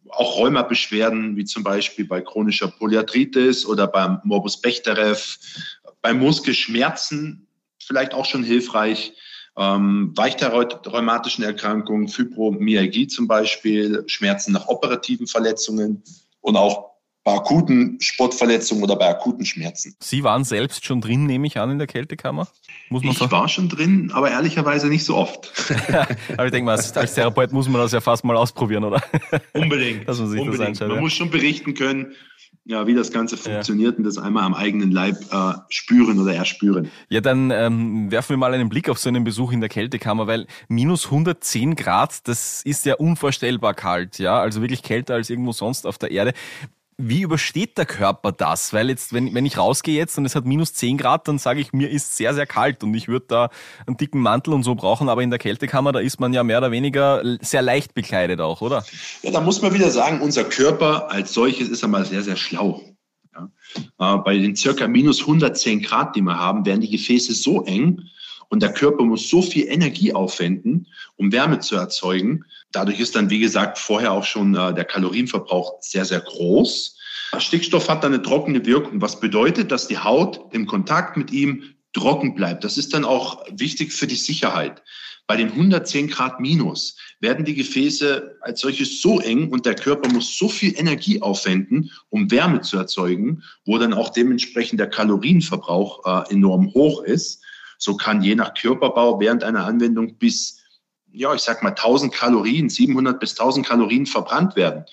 auch 0.09 0.39
Rheumabeschwerden, 0.39 1.35
wie 1.35 1.45
zum 1.45 1.63
Beispiel 1.63 2.05
bei 2.05 2.21
chronischer 2.21 2.69
Polyarthritis 2.69 3.65
oder 3.65 3.87
beim 3.87 4.19
Morbus 4.23 4.59
Bechterew, 4.59 5.17
bei 6.01 6.13
Muskelschmerzen 6.13 7.46
vielleicht 7.87 8.13
auch 8.13 8.25
schon 8.25 8.43
hilfreich. 8.43 9.13
Ähm, 9.57 10.13
Weichterrheumatischen 10.15 11.43
Erkrankungen, 11.43 12.07
Fibromyalgie 12.07 13.07
zum 13.07 13.27
Beispiel, 13.27 14.03
Schmerzen 14.05 14.51
nach 14.51 14.67
operativen 14.67 15.25
Verletzungen 15.25 16.03
und 16.41 16.55
auch 16.55 16.97
bei 17.27 17.33
akuten 17.33 17.97
Sportverletzungen 17.99 18.81
oder 18.85 18.95
bei 18.95 19.09
akuten 19.09 19.45
Schmerzen. 19.45 19.97
Sie 19.99 20.23
waren 20.23 20.45
selbst 20.45 20.85
schon 20.85 21.01
drin, 21.01 21.25
nehme 21.25 21.45
ich 21.45 21.57
an, 21.57 21.71
in 21.71 21.77
der 21.77 21.85
Kältekammer? 21.85 22.47
Muss 22.87 23.03
man 23.03 23.11
ich 23.11 23.17
sagen? 23.17 23.31
war 23.31 23.49
schon 23.49 23.67
drin, 23.67 24.11
aber 24.13 24.31
ehrlicherweise 24.31 24.87
nicht 24.87 25.03
so 25.03 25.17
oft. 25.17 25.51
aber 26.37 26.45
ich 26.45 26.51
denke 26.51 26.63
mal, 26.63 26.77
als 26.77 27.13
Therapeut 27.15 27.51
muss 27.51 27.67
man 27.67 27.81
das 27.81 27.91
ja 27.91 27.99
fast 27.99 28.23
mal 28.23 28.37
ausprobieren, 28.37 28.85
oder? 28.85 29.03
Unbedingt. 29.51 30.07
Dass 30.07 30.19
man 30.19 30.29
sich 30.29 30.39
Unbedingt. 30.39 30.61
das 30.61 30.67
anschaut, 30.67 30.87
Man 30.87 30.97
ja. 30.97 31.01
muss 31.01 31.13
schon 31.13 31.29
berichten 31.29 31.73
können, 31.73 32.13
ja, 32.67 32.85
wie 32.85 32.93
das 32.93 33.11
Ganze 33.11 33.37
funktioniert 33.37 33.93
ja. 33.93 33.97
und 33.97 34.03
das 34.03 34.17
einmal 34.17 34.43
am 34.43 34.53
eigenen 34.53 34.91
Leib 34.91 35.15
äh, 35.31 35.53
spüren 35.69 36.19
oder 36.19 36.35
erspüren. 36.35 36.91
Ja, 37.07 37.21
dann 37.21 37.49
ähm, 37.49 38.11
werfen 38.11 38.31
wir 38.31 38.37
mal 38.37 38.53
einen 38.53 38.67
Blick 38.67 38.89
auf 38.89 38.99
so 38.99 39.07
einen 39.07 39.23
Besuch 39.23 39.53
in 39.53 39.61
der 39.61 39.69
Kältekammer, 39.69 40.27
weil 40.27 40.47
minus 40.67 41.05
110 41.05 41.75
Grad, 41.75 42.27
das 42.27 42.61
ist 42.63 42.85
ja 42.85 42.95
unvorstellbar 42.95 43.73
kalt, 43.73 44.19
ja, 44.19 44.37
also 44.39 44.61
wirklich 44.61 44.83
kälter 44.83 45.13
als 45.13 45.29
irgendwo 45.29 45.53
sonst 45.53 45.87
auf 45.87 45.97
der 45.97 46.11
Erde. 46.11 46.33
Wie 46.99 47.21
übersteht 47.21 47.77
der 47.77 47.85
Körper 47.85 48.31
das? 48.31 48.73
Weil 48.73 48.89
jetzt, 48.89 49.13
wenn, 49.13 49.35
wenn 49.35 49.45
ich 49.45 49.59
rausgehe 49.59 49.95
jetzt 49.95 50.17
und 50.17 50.25
es 50.25 50.35
hat 50.35 50.45
minus 50.45 50.73
10 50.73 50.97
Grad, 50.97 51.27
dann 51.27 51.37
sage 51.37 51.61
ich, 51.61 51.71
mir 51.71 51.91
ist 51.91 52.17
sehr, 52.17 52.33
sehr 52.33 52.47
kalt 52.47 52.83
und 52.83 52.91
ich 52.95 53.07
würde 53.07 53.25
da 53.27 53.49
einen 53.85 53.97
dicken 53.97 54.19
Mantel 54.19 54.53
und 54.53 54.63
so 54.63 54.73
brauchen, 54.73 55.07
aber 55.07 55.21
in 55.21 55.29
der 55.29 55.37
Kältekammer, 55.37 55.91
da 55.91 55.99
ist 55.99 56.19
man 56.19 56.33
ja 56.33 56.43
mehr 56.43 56.57
oder 56.57 56.71
weniger 56.71 57.21
sehr 57.41 57.61
leicht 57.61 57.93
bekleidet 57.93 58.41
auch, 58.41 58.61
oder? 58.61 58.83
Ja, 59.21 59.29
da 59.29 59.41
muss 59.41 59.61
man 59.61 59.75
wieder 59.75 59.91
sagen, 59.91 60.21
unser 60.21 60.43
Körper 60.43 61.11
als 61.11 61.35
solches 61.35 61.69
ist 61.69 61.83
einmal 61.83 62.03
sehr, 62.03 62.23
sehr 62.23 62.35
schlau. 62.35 62.81
Ja. 63.35 64.15
Äh, 64.15 64.17
bei 64.23 64.35
den 64.35 64.55
circa 64.55 64.87
minus 64.87 65.21
110 65.21 65.83
Grad, 65.83 66.15
die 66.15 66.21
wir 66.21 66.39
haben, 66.39 66.65
werden 66.65 66.81
die 66.81 66.89
Gefäße 66.89 67.33
so 67.35 67.63
eng, 67.65 68.01
und 68.49 68.61
der 68.61 68.73
Körper 68.73 69.03
muss 69.03 69.29
so 69.29 69.41
viel 69.41 69.67
Energie 69.67 70.13
aufwenden, 70.13 70.87
um 71.15 71.31
Wärme 71.31 71.59
zu 71.59 71.75
erzeugen. 71.75 72.45
Dadurch 72.71 72.99
ist 72.99 73.15
dann, 73.15 73.29
wie 73.29 73.39
gesagt, 73.39 73.77
vorher 73.77 74.11
auch 74.11 74.23
schon 74.23 74.55
äh, 74.55 74.73
der 74.73 74.85
Kalorienverbrauch 74.85 75.75
sehr, 75.81 76.05
sehr 76.05 76.21
groß. 76.21 76.97
Stickstoff 77.39 77.89
hat 77.89 78.03
dann 78.03 78.13
eine 78.13 78.21
trockene 78.21 78.65
Wirkung, 78.65 79.01
was 79.01 79.19
bedeutet, 79.19 79.71
dass 79.71 79.87
die 79.87 79.97
Haut 79.97 80.39
im 80.53 80.65
Kontakt 80.65 81.17
mit 81.17 81.31
ihm 81.31 81.75
trocken 81.93 82.35
bleibt. 82.35 82.63
Das 82.63 82.77
ist 82.77 82.93
dann 82.93 83.05
auch 83.05 83.43
wichtig 83.51 83.93
für 83.93 84.07
die 84.07 84.15
Sicherheit. 84.15 84.81
Bei 85.27 85.35
den 85.35 85.51
110 85.51 86.07
Grad 86.07 86.39
minus 86.39 86.95
werden 87.19 87.43
die 87.43 87.55
Gefäße 87.55 88.37
als 88.41 88.61
solches 88.61 89.01
so 89.01 89.19
eng 89.19 89.49
und 89.49 89.65
der 89.65 89.75
Körper 89.75 90.09
muss 90.09 90.37
so 90.37 90.47
viel 90.47 90.73
Energie 90.79 91.21
aufwenden, 91.21 91.91
um 92.09 92.31
Wärme 92.31 92.61
zu 92.61 92.77
erzeugen, 92.77 93.43
wo 93.65 93.77
dann 93.77 93.93
auch 93.93 94.09
dementsprechend 94.09 94.79
der 94.79 94.89
Kalorienverbrauch 94.89 96.29
äh, 96.29 96.33
enorm 96.33 96.73
hoch 96.73 97.03
ist. 97.03 97.43
So 97.77 97.95
kann 97.95 98.21
je 98.21 98.35
nach 98.35 98.53
Körperbau 98.53 99.19
während 99.19 99.43
einer 99.43 99.65
Anwendung 99.65 100.15
bis, 100.17 100.59
ja, 101.11 101.33
ich 101.33 101.41
sag 101.41 101.63
mal 101.63 101.69
1000 101.69 102.13
Kalorien, 102.13 102.69
700 102.69 103.19
bis 103.19 103.31
1000 103.31 103.65
Kalorien 103.65 104.05
verbrannt 104.05 104.55
werden. 104.55 104.85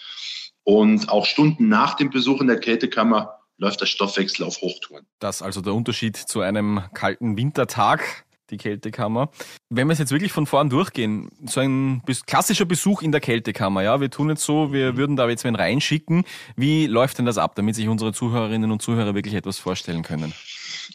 Und 0.65 1.09
auch 1.09 1.27
Stunden 1.27 1.69
nach 1.69 1.95
dem 1.95 2.11
Besuch 2.11 2.41
in 2.41 2.47
der 2.47 2.59
Kältekammer 2.59 3.39
läuft 3.59 3.81
der 3.81 3.87
Stoffwechsel 3.87 4.45
auf 4.45 4.61
Hochtouren. 4.61 5.07
Das 5.19 5.37
ist 5.37 5.43
also 5.43 5.61
der 5.61 5.75
Unterschied 5.75 6.17
zu 6.17 6.41
einem 6.41 6.83
kalten 6.93 7.37
Wintertag 7.37 8.25
die 8.51 8.59
Kältekammer. 8.59 9.31
Wenn 9.71 9.87
wir 9.89 9.93
es 9.93 9.99
jetzt 9.99 10.13
wirklich 10.13 10.33
von 10.33 10.47
vorn 10.47 10.69
durchgehen, 10.69 11.31
so 11.47 11.61
ein 11.61 12.03
klassischer 12.27 12.67
Besuch 12.67 13.03
in 13.03 13.11
der 13.11 13.21
Kältekammer, 13.21 13.83
ja, 13.83 14.01
wir 14.01 14.11
tun 14.11 14.29
jetzt 14.29 14.45
so, 14.45 14.73
wir 14.73 14.97
würden 14.97 15.17
da 15.17 15.29
jetzt 15.29 15.45
wen 15.45 15.55
reinschicken. 15.55 16.25
Wie 16.57 16.87
läuft 16.87 17.19
denn 17.19 17.27
das 17.27 17.39
ab, 17.39 17.55
damit 17.55 17.75
sich 17.75 17.89
unsere 17.89 18.13
Zuhörerinnen 18.13 18.71
und 18.71 18.83
Zuhörer 18.83 19.15
wirklich 19.15 19.35
etwas 19.35 19.59
vorstellen 19.59 20.03
können? 20.03 20.35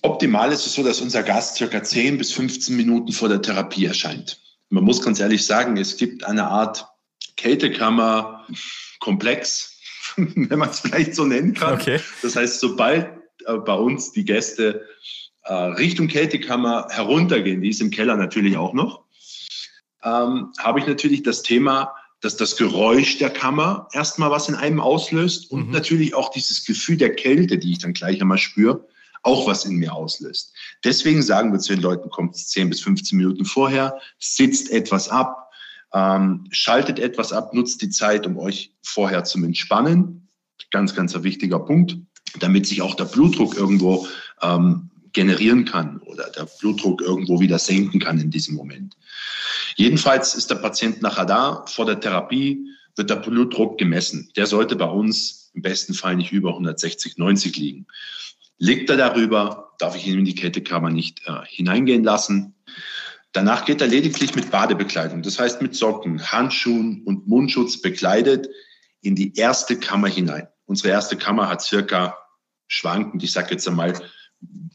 Optimal 0.01 0.51
ist 0.51 0.65
es 0.65 0.74
so, 0.74 0.84
dass 0.84 1.01
unser 1.01 1.24
Gast 1.24 1.55
circa 1.55 1.84
10 1.84 2.17
bis 2.17 2.31
15 2.31 2.75
Minuten 2.75 3.12
vor 3.12 3.29
der 3.29 3.41
Therapie 3.41 3.86
erscheint. 3.86 4.39
Man 4.69 4.84
muss 4.84 5.01
ganz 5.01 5.19
ehrlich 5.19 5.46
sagen, 5.46 5.77
es 5.77 5.98
gibt 5.98 6.24
eine 6.24 6.48
Art 6.48 6.88
Kältekammer-Komplex, 7.38 9.79
wenn 10.17 10.60
man 10.60 10.69
es 10.69 10.81
vielleicht 10.81 11.15
so 11.15 11.25
nennen 11.25 11.53
kann. 11.53 11.74
Okay. 11.74 12.00
Das 12.22 12.36
heißt, 12.36 12.60
sobald 12.60 13.10
äh, 13.46 13.58
bei 13.58 13.74
uns 13.74 14.12
die 14.12 14.25
Gäste 14.25 14.86
äh, 15.43 15.53
Richtung 15.53 16.08
Kältekammer 16.08 16.88
heruntergehen, 16.89 17.62
die 17.62 17.69
ist 17.69 17.81
im 17.81 17.91
Keller 17.91 18.15
natürlich 18.15 18.58
auch 18.58 18.74
noch, 18.74 19.03
ähm, 20.03 20.51
habe 20.60 20.79
ich 20.79 20.88
natürlich 20.88 21.24
das 21.24 21.41
Thema, 21.41 21.93
dass 22.22 22.36
das 22.36 22.58
Geräusch 22.58 23.17
der 23.17 23.29
Kammer 23.29 23.88
erstmal 23.93 24.29
was 24.29 24.50
in 24.50 24.55
einem 24.55 24.81
auslöst 24.81 25.50
und 25.51 25.67
mhm. 25.67 25.74
natürlich 25.74 26.13
auch 26.13 26.31
dieses 26.31 26.65
Gefühl 26.65 26.98
der 26.98 27.15
Kälte, 27.15 27.58
die 27.58 27.72
ich 27.72 27.79
dann 27.79 27.93
gleich 27.93 28.22
einmal 28.22 28.38
spüre, 28.38 28.86
auch 29.23 29.47
was 29.47 29.65
in 29.65 29.75
mir 29.75 29.93
auslöst. 29.93 30.53
Deswegen 30.83 31.21
sagen 31.21 31.51
wir 31.51 31.59
zu 31.59 31.73
den 31.73 31.81
Leuten, 31.81 32.09
kommt 32.09 32.35
10 32.35 32.69
bis 32.69 32.81
15 32.81 33.17
Minuten 33.17 33.45
vorher, 33.45 33.99
sitzt 34.17 34.71
etwas 34.71 35.09
ab, 35.09 35.51
ähm, 35.93 36.45
schaltet 36.51 36.99
etwas 36.99 37.33
ab, 37.33 37.53
nutzt 37.53 37.81
die 37.81 37.89
Zeit, 37.89 38.25
um 38.25 38.38
euch 38.38 38.73
vorher 38.83 39.23
zum 39.23 39.43
Entspannen. 39.43 40.27
Ganz, 40.71 40.95
ganz 40.95 41.15
ein 41.15 41.23
wichtiger 41.23 41.59
Punkt, 41.59 41.97
damit 42.39 42.67
sich 42.67 42.81
auch 42.81 42.95
der 42.95 43.05
Blutdruck 43.05 43.57
irgendwo 43.57 44.07
ähm, 44.41 44.89
generieren 45.13 45.65
kann 45.65 45.97
oder 45.99 46.29
der 46.29 46.47
Blutdruck 46.59 47.01
irgendwo 47.01 47.39
wieder 47.39 47.57
senken 47.57 47.99
kann 47.99 48.19
in 48.19 48.29
diesem 48.29 48.55
Moment. 48.55 48.95
Jedenfalls 49.75 50.35
ist 50.35 50.51
der 50.51 50.55
Patient 50.55 51.01
nachher 51.01 51.25
da, 51.25 51.65
vor 51.67 51.85
der 51.85 51.99
Therapie 51.99 52.65
wird 52.95 53.09
der 53.09 53.15
Blutdruck 53.15 53.77
gemessen. 53.77 54.29
Der 54.35 54.45
sollte 54.45 54.75
bei 54.75 54.85
uns 54.85 55.51
im 55.53 55.61
besten 55.61 55.93
Fall 55.93 56.15
nicht 56.15 56.31
über 56.31 56.49
160, 56.49 57.17
90 57.17 57.57
liegen. 57.57 57.88
Liegt 58.60 58.89
er 58.89 58.98
darüber, 58.98 59.74
darf 59.80 59.96
ich 59.96 60.06
ihn 60.06 60.20
in 60.20 60.25
die 60.25 60.36
Kältekammer 60.36 60.89
nicht 60.89 61.22
äh, 61.25 61.46
hineingehen 61.48 62.04
lassen. 62.04 62.54
Danach 63.32 63.66
geht 63.66 63.82
er 63.82 63.88
lediglich 63.88 64.36
mit 64.36 64.51
Badebekleidung, 64.51 65.22
das 65.22 65.39
heißt 65.39 65.62
mit 65.62 65.75
Socken, 65.75 66.22
Handschuhen 66.32 67.04
und 67.06 67.28
Mundschutz 67.28 67.82
bekleidet 67.82 68.50
in 69.01 69.16
die 69.16 69.36
erste 69.36 69.78
Kammer 69.78 70.08
hinein. 70.08 70.48
Unsere 70.66 70.89
erste 70.89 71.16
Kammer 71.16 71.48
hat 71.48 71.62
circa 71.62 72.18
schwankend, 72.68 73.24
ich 73.24 73.32
sage 73.32 73.51
jetzt 73.51 73.68
einmal 73.68 73.94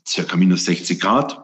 circa 0.06 0.36
minus 0.36 0.64
60 0.64 1.00
Grad, 1.00 1.40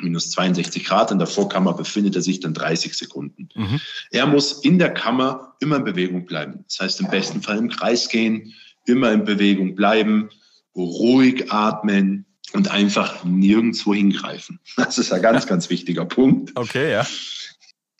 minus 0.00 0.30
62 0.30 0.84
Grad. 0.84 1.10
In 1.10 1.18
der 1.18 1.26
Vorkammer 1.26 1.74
befindet 1.74 2.14
er 2.14 2.22
sich 2.22 2.40
dann 2.40 2.54
30 2.54 2.94
Sekunden. 2.94 3.48
Mhm. 3.54 3.80
Er 4.10 4.26
muss 4.26 4.52
in 4.64 4.78
der 4.78 4.94
Kammer 4.94 5.56
immer 5.60 5.76
in 5.76 5.84
Bewegung 5.84 6.26
bleiben. 6.26 6.64
Das 6.68 6.80
heißt, 6.80 7.00
im 7.00 7.10
besten 7.10 7.42
Fall 7.42 7.58
im 7.58 7.68
Kreis 7.68 8.08
gehen, 8.08 8.54
immer 8.86 9.12
in 9.12 9.24
Bewegung 9.24 9.74
bleiben, 9.74 10.30
ruhig 10.84 11.52
atmen 11.52 12.26
und 12.52 12.70
einfach 12.70 13.24
nirgendwo 13.24 13.94
hingreifen. 13.94 14.60
Das 14.76 14.98
ist 14.98 15.12
ein 15.12 15.22
ganz, 15.22 15.46
ganz 15.46 15.70
wichtiger 15.70 16.04
Punkt. 16.04 16.52
Okay, 16.56 16.92
ja. 16.92 17.06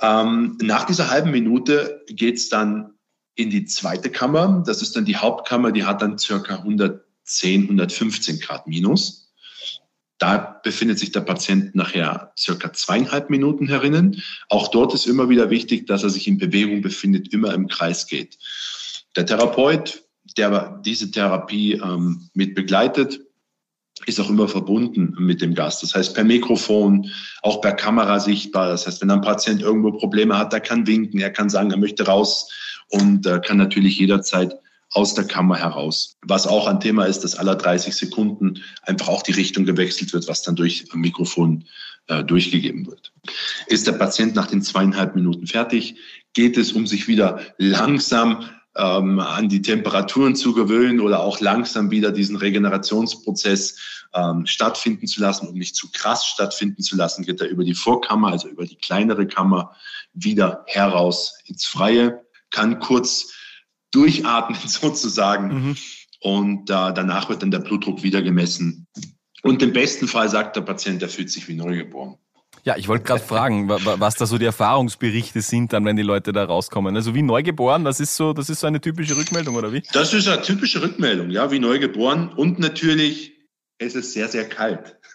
Ähm, 0.01 0.57
nach 0.63 0.85
dieser 0.85 1.11
halben 1.11 1.31
Minute 1.31 2.05
geht's 2.09 2.49
dann 2.49 2.95
in 3.35 3.51
die 3.51 3.65
zweite 3.65 4.11
Kammer. 4.11 4.63
Das 4.67 4.83
ist 4.83 4.97
dann 4.97 5.05
die 5.05 5.17
Hauptkammer, 5.17 5.73
die 5.73 5.85
hat 5.85 6.03
dann 6.03 6.19
circa 6.19 6.57
110, 6.57 7.63
115 7.63 8.41
Grad 8.41 8.67
minus. 8.67 9.33
Da 10.19 10.61
befindet 10.65 10.99
sich 10.99 11.13
der 11.13 11.21
Patient 11.21 11.77
nachher 11.77 12.33
circa 12.37 12.73
zweieinhalb 12.73 13.31
Minuten 13.31 13.69
herinnen. 13.69 14.23
Auch 14.49 14.69
dort 14.69 14.93
ist 14.93 15.07
immer 15.07 15.29
wieder 15.29 15.51
wichtig, 15.51 15.87
dass 15.87 16.03
er 16.03 16.11
sich 16.11 16.27
in 16.27 16.39
Bewegung 16.39 16.83
befindet, 16.83 17.33
immer 17.33 17.55
im 17.55 17.69
Kreis 17.69 18.09
geht. 18.09 18.37
Der 19.15 19.27
Therapeut, 19.27 20.03
der 20.39 20.81
diese 20.85 21.11
Therapie 21.11 21.75
ähm, 21.75 22.29
mit 22.35 22.55
begleitet, 22.55 23.21
ist 24.07 24.21
auch 24.21 24.31
immer 24.31 24.49
verbunden 24.49 25.15
mit 25.19 25.43
dem 25.43 25.55
Gast. 25.55 25.83
Das 25.83 25.95
heißt, 25.95 26.15
per 26.15 26.25
Mikrofon, 26.25 27.11
auch 27.43 27.61
per 27.61 27.73
Kamera 27.73 28.21
sichtbar. 28.21 28.69
Das 28.69 28.87
heißt, 28.87 29.03
wenn 29.03 29.11
ein 29.11 29.21
Patient 29.21 29.61
irgendwo 29.61 29.93
Probleme 29.93 30.39
hat, 30.39 30.53
der 30.53 30.61
kann 30.61 30.87
winken, 30.87 31.21
er 31.21 31.31
kann 31.31 31.51
sagen, 31.51 31.71
er 31.71 31.79
möchte 31.79 32.07
raus 32.07 32.49
und 32.89 33.27
äh, 33.27 33.41
kann 33.41 33.57
natürlich 33.57 33.99
jederzeit 33.99 34.55
aus 34.93 35.15
der 35.15 35.25
Kammer 35.25 35.57
heraus. 35.57 36.17
Was 36.23 36.47
auch 36.47 36.67
ein 36.67 36.81
Thema 36.81 37.05
ist, 37.05 37.21
dass 37.21 37.35
alle 37.35 37.57
30 37.57 37.95
Sekunden 37.95 38.63
einfach 38.83 39.09
auch 39.09 39.23
die 39.23 39.33
Richtung 39.33 39.67
gewechselt 39.67 40.13
wird, 40.13 40.29
was 40.29 40.43
dann 40.43 40.57
durch 40.57 40.87
Mikrofon 40.95 41.65
äh, 42.07 42.25
durchgegeben 42.25 42.87
wird. 42.87 43.13
Ist 43.67 43.87
der 43.87 43.93
Patient 43.93 44.35
nach 44.35 44.47
den 44.47 44.63
zweieinhalb 44.63 45.15
Minuten 45.15 45.47
fertig, 45.47 45.97
geht 46.33 46.57
es, 46.57 46.73
um 46.73 46.87
sich 46.87 47.09
wieder 47.09 47.41
langsam 47.59 48.45
ähm, 48.79 49.19
an 49.19 49.49
die 49.49 49.61
Temperaturen 49.61 50.37
zu 50.37 50.55
gewöhnen 50.55 51.01
oder 51.01 51.21
auch 51.21 51.41
langsam 51.41 51.91
wieder 51.91 52.13
diesen 52.13 52.37
Regenerationsprozess 52.37 54.07
ähm, 54.15 54.47
stattfinden 54.47 55.07
zu 55.07 55.21
lassen, 55.21 55.49
um 55.49 55.59
nicht 55.59 55.75
zu 55.75 55.91
krass 55.93 56.27
stattfinden 56.27 56.83
zu 56.83 56.97
lassen, 56.97 57.25
geht 57.25 57.41
er 57.41 57.49
über 57.49 57.65
die 57.65 57.75
Vorkammer, 57.75 58.29
also 58.29 58.49
über 58.49 58.65
die 58.65 58.77
kleinere 58.77 59.27
Kammer, 59.27 59.75
wieder 60.15 60.65
heraus 60.67 61.39
ins 61.47 61.67
Freie, 61.67 62.25
kann 62.51 62.79
kurz 62.79 63.35
durchatmen 63.91 64.59
sozusagen. 64.67 65.49
Mhm. 65.49 65.77
Und 66.21 66.71
äh, 66.71 66.93
danach 66.95 67.29
wird 67.29 67.43
dann 67.43 67.51
der 67.51 67.61
Blutdruck 67.61 68.03
wieder 68.03 68.23
gemessen. 68.23 68.87
Und 69.43 69.63
im 69.63 69.73
besten 69.73 70.09
Fall 70.09 70.29
sagt 70.29 70.57
der 70.57 70.63
Patient, 70.63 71.03
er 71.03 71.09
fühlt 71.09 71.31
sich 71.31 71.47
wie 71.49 71.55
neugeboren. 71.55 72.17
Ja, 72.69 72.77
ich 72.77 72.87
wollte 72.87 73.05
gerade 73.05 73.23
fragen, 73.23 73.71
was 73.71 74.17
da 74.17 74.27
so 74.27 74.37
die 74.37 74.45
Erfahrungsberichte 74.45 75.41
sind, 75.41 75.73
dann, 75.73 75.87
wenn 75.87 75.97
die 75.97 76.03
Leute 76.03 76.33
da 76.33 76.45
rauskommen. 76.45 76.95
Also 76.97 77.15
wie 77.15 77.23
neugeboren, 77.23 77.83
das 77.83 77.99
ist 77.99 78.15
so, 78.15 78.35
das 78.35 78.51
ist 78.51 78.61
so 78.61 78.67
eine 78.67 78.79
typische 78.79 79.17
Rückmeldung, 79.17 79.57
oder 79.57 79.73
wie? 79.73 79.83
Das 79.95 80.13
ist 80.13 80.29
eine 80.29 80.43
typische 80.43 80.83
Rückmeldung, 80.83 81.31
ja, 81.31 81.51
wie 81.51 81.61
neugeboren. 81.61 82.29
Und 82.29 82.59
natürlich, 82.59 83.33
es 83.79 83.95
ist 83.95 84.13
sehr, 84.13 84.29
sehr 84.29 84.47
kalt. 84.47 84.99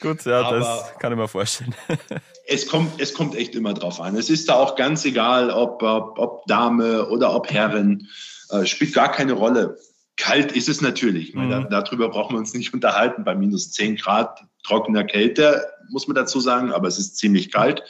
Gut, 0.00 0.24
ja, 0.24 0.40
Aber 0.40 0.60
das 0.60 0.94
kann 0.98 1.12
ich 1.12 1.18
mir 1.18 1.28
vorstellen. 1.28 1.74
es, 2.46 2.66
kommt, 2.66 2.98
es 2.98 3.12
kommt 3.12 3.34
echt 3.34 3.54
immer 3.54 3.74
drauf 3.74 4.00
an. 4.00 4.16
Es 4.16 4.30
ist 4.30 4.48
da 4.48 4.54
auch 4.54 4.76
ganz 4.76 5.04
egal, 5.04 5.50
ob, 5.50 5.82
ob, 5.82 6.18
ob 6.18 6.46
Dame 6.46 7.06
oder 7.08 7.34
ob 7.34 7.50
Herren. 7.50 8.08
Äh, 8.48 8.64
spielt 8.64 8.94
gar 8.94 9.12
keine 9.12 9.34
Rolle. 9.34 9.76
Kalt 10.16 10.52
ist 10.52 10.68
es 10.68 10.80
natürlich. 10.80 11.34
Mhm. 11.34 11.48
Meine, 11.48 11.68
darüber 11.70 12.08
brauchen 12.08 12.34
wir 12.34 12.38
uns 12.38 12.54
nicht 12.54 12.72
unterhalten. 12.72 13.24
Bei 13.24 13.34
minus 13.34 13.72
10 13.72 13.96
Grad 13.96 14.44
trockener 14.62 15.04
Kälte, 15.04 15.66
muss 15.90 16.08
man 16.08 16.14
dazu 16.14 16.40
sagen, 16.40 16.72
aber 16.72 16.88
es 16.88 16.98
ist 16.98 17.16
ziemlich 17.16 17.52
kalt, 17.52 17.82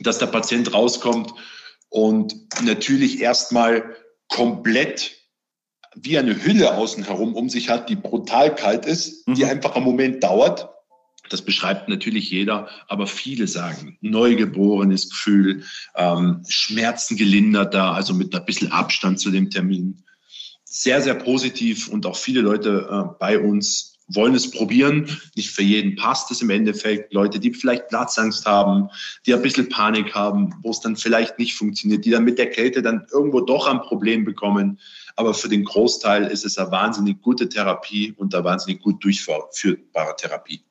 dass 0.00 0.18
der 0.18 0.26
Patient 0.26 0.72
rauskommt 0.74 1.32
und 1.88 2.34
natürlich 2.62 3.20
erstmal 3.20 3.96
komplett 4.28 5.16
wie 5.94 6.18
eine 6.18 6.44
Hülle 6.44 6.74
außen 6.74 7.04
herum 7.04 7.34
um 7.34 7.48
sich 7.48 7.68
hat, 7.68 7.88
die 7.88 7.96
brutal 7.96 8.54
kalt 8.54 8.86
ist, 8.86 9.26
mhm. 9.26 9.34
die 9.34 9.44
einfach 9.44 9.74
einen 9.74 9.84
Moment 9.84 10.22
dauert. 10.22 10.68
Das 11.28 11.42
beschreibt 11.42 11.88
natürlich 11.88 12.30
jeder, 12.30 12.68
aber 12.88 13.06
viele 13.06 13.46
sagen 13.46 13.96
neugeborenes 14.00 15.10
Gefühl, 15.10 15.64
ähm, 15.94 16.42
Schmerzen 16.48 17.16
gelinderter, 17.16 17.92
also 17.92 18.14
mit 18.14 18.34
ein 18.34 18.44
bisschen 18.44 18.72
Abstand 18.72 19.20
zu 19.20 19.30
dem 19.30 19.50
Termin. 19.50 20.02
Sehr, 20.72 21.02
sehr 21.02 21.14
positiv 21.14 21.88
und 21.88 22.06
auch 22.06 22.14
viele 22.14 22.42
Leute 22.42 22.88
äh, 22.88 23.16
bei 23.18 23.40
uns 23.40 23.98
wollen 24.06 24.36
es 24.36 24.52
probieren. 24.52 25.18
Nicht 25.34 25.50
für 25.50 25.62
jeden 25.62 25.96
passt 25.96 26.30
es 26.30 26.42
im 26.42 26.50
Endeffekt. 26.50 27.12
Leute, 27.12 27.40
die 27.40 27.52
vielleicht 27.52 27.88
Platzangst 27.88 28.46
haben, 28.46 28.88
die 29.26 29.34
ein 29.34 29.42
bisschen 29.42 29.68
Panik 29.68 30.14
haben, 30.14 30.54
wo 30.62 30.70
es 30.70 30.78
dann 30.78 30.94
vielleicht 30.94 31.40
nicht 31.40 31.54
funktioniert, 31.54 32.04
die 32.04 32.10
dann 32.10 32.22
mit 32.22 32.38
der 32.38 32.50
Kälte 32.50 32.82
dann 32.82 33.04
irgendwo 33.12 33.40
doch 33.40 33.66
ein 33.66 33.80
Problem 33.80 34.24
bekommen. 34.24 34.78
Aber 35.16 35.34
für 35.34 35.48
den 35.48 35.64
Großteil 35.64 36.26
ist 36.26 36.44
es 36.44 36.56
eine 36.56 36.70
wahnsinnig 36.70 37.20
gute 37.20 37.48
Therapie 37.48 38.14
und 38.16 38.32
eine 38.32 38.44
wahnsinnig 38.44 38.80
gut 38.80 39.02
durchführbare 39.02 40.14
Therapie. 40.16 40.62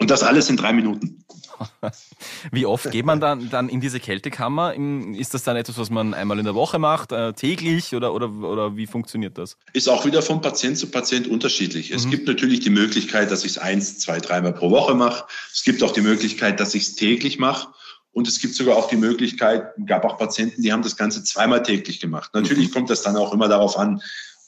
Und 0.00 0.10
das 0.10 0.22
alles 0.22 0.48
in 0.48 0.56
drei 0.56 0.72
Minuten. 0.72 1.24
Wie 2.52 2.64
oft 2.64 2.90
geht 2.90 3.04
man 3.04 3.20
dann, 3.20 3.50
dann 3.50 3.68
in 3.68 3.82
diese 3.82 4.00
Kältekammer? 4.00 4.74
Ist 5.14 5.34
das 5.34 5.42
dann 5.42 5.56
etwas, 5.56 5.76
was 5.76 5.90
man 5.90 6.14
einmal 6.14 6.38
in 6.38 6.46
der 6.46 6.54
Woche 6.54 6.78
macht, 6.78 7.12
äh, 7.12 7.34
täglich 7.34 7.94
oder, 7.94 8.14
oder, 8.14 8.30
oder 8.30 8.76
wie 8.76 8.86
funktioniert 8.86 9.36
das? 9.36 9.58
Ist 9.74 9.88
auch 9.88 10.06
wieder 10.06 10.22
von 10.22 10.40
Patient 10.40 10.78
zu 10.78 10.90
Patient 10.90 11.28
unterschiedlich. 11.28 11.90
Es 11.90 12.06
mhm. 12.06 12.12
gibt 12.12 12.28
natürlich 12.28 12.60
die 12.60 12.70
Möglichkeit, 12.70 13.30
dass 13.30 13.44
ich 13.44 13.52
es 13.52 13.58
eins, 13.58 13.98
zwei, 13.98 14.20
dreimal 14.20 14.54
pro 14.54 14.70
Woche 14.70 14.94
mache. 14.94 15.26
Es 15.52 15.62
gibt 15.62 15.82
auch 15.82 15.92
die 15.92 16.00
Möglichkeit, 16.00 16.60
dass 16.60 16.74
ich 16.74 16.84
es 16.84 16.94
täglich 16.96 17.38
mache. 17.38 17.68
Und 18.12 18.26
es 18.26 18.40
gibt 18.40 18.54
sogar 18.54 18.76
auch 18.76 18.88
die 18.88 18.96
Möglichkeit, 18.96 19.72
gab 19.86 20.04
auch 20.04 20.18
Patienten, 20.18 20.62
die 20.62 20.72
haben 20.72 20.82
das 20.82 20.96
Ganze 20.96 21.22
zweimal 21.22 21.62
täglich 21.62 22.00
gemacht. 22.00 22.30
Natürlich 22.32 22.68
mhm. 22.68 22.72
kommt 22.72 22.90
das 22.90 23.02
dann 23.02 23.16
auch 23.16 23.32
immer 23.32 23.48
darauf 23.48 23.76
an, 23.78 24.00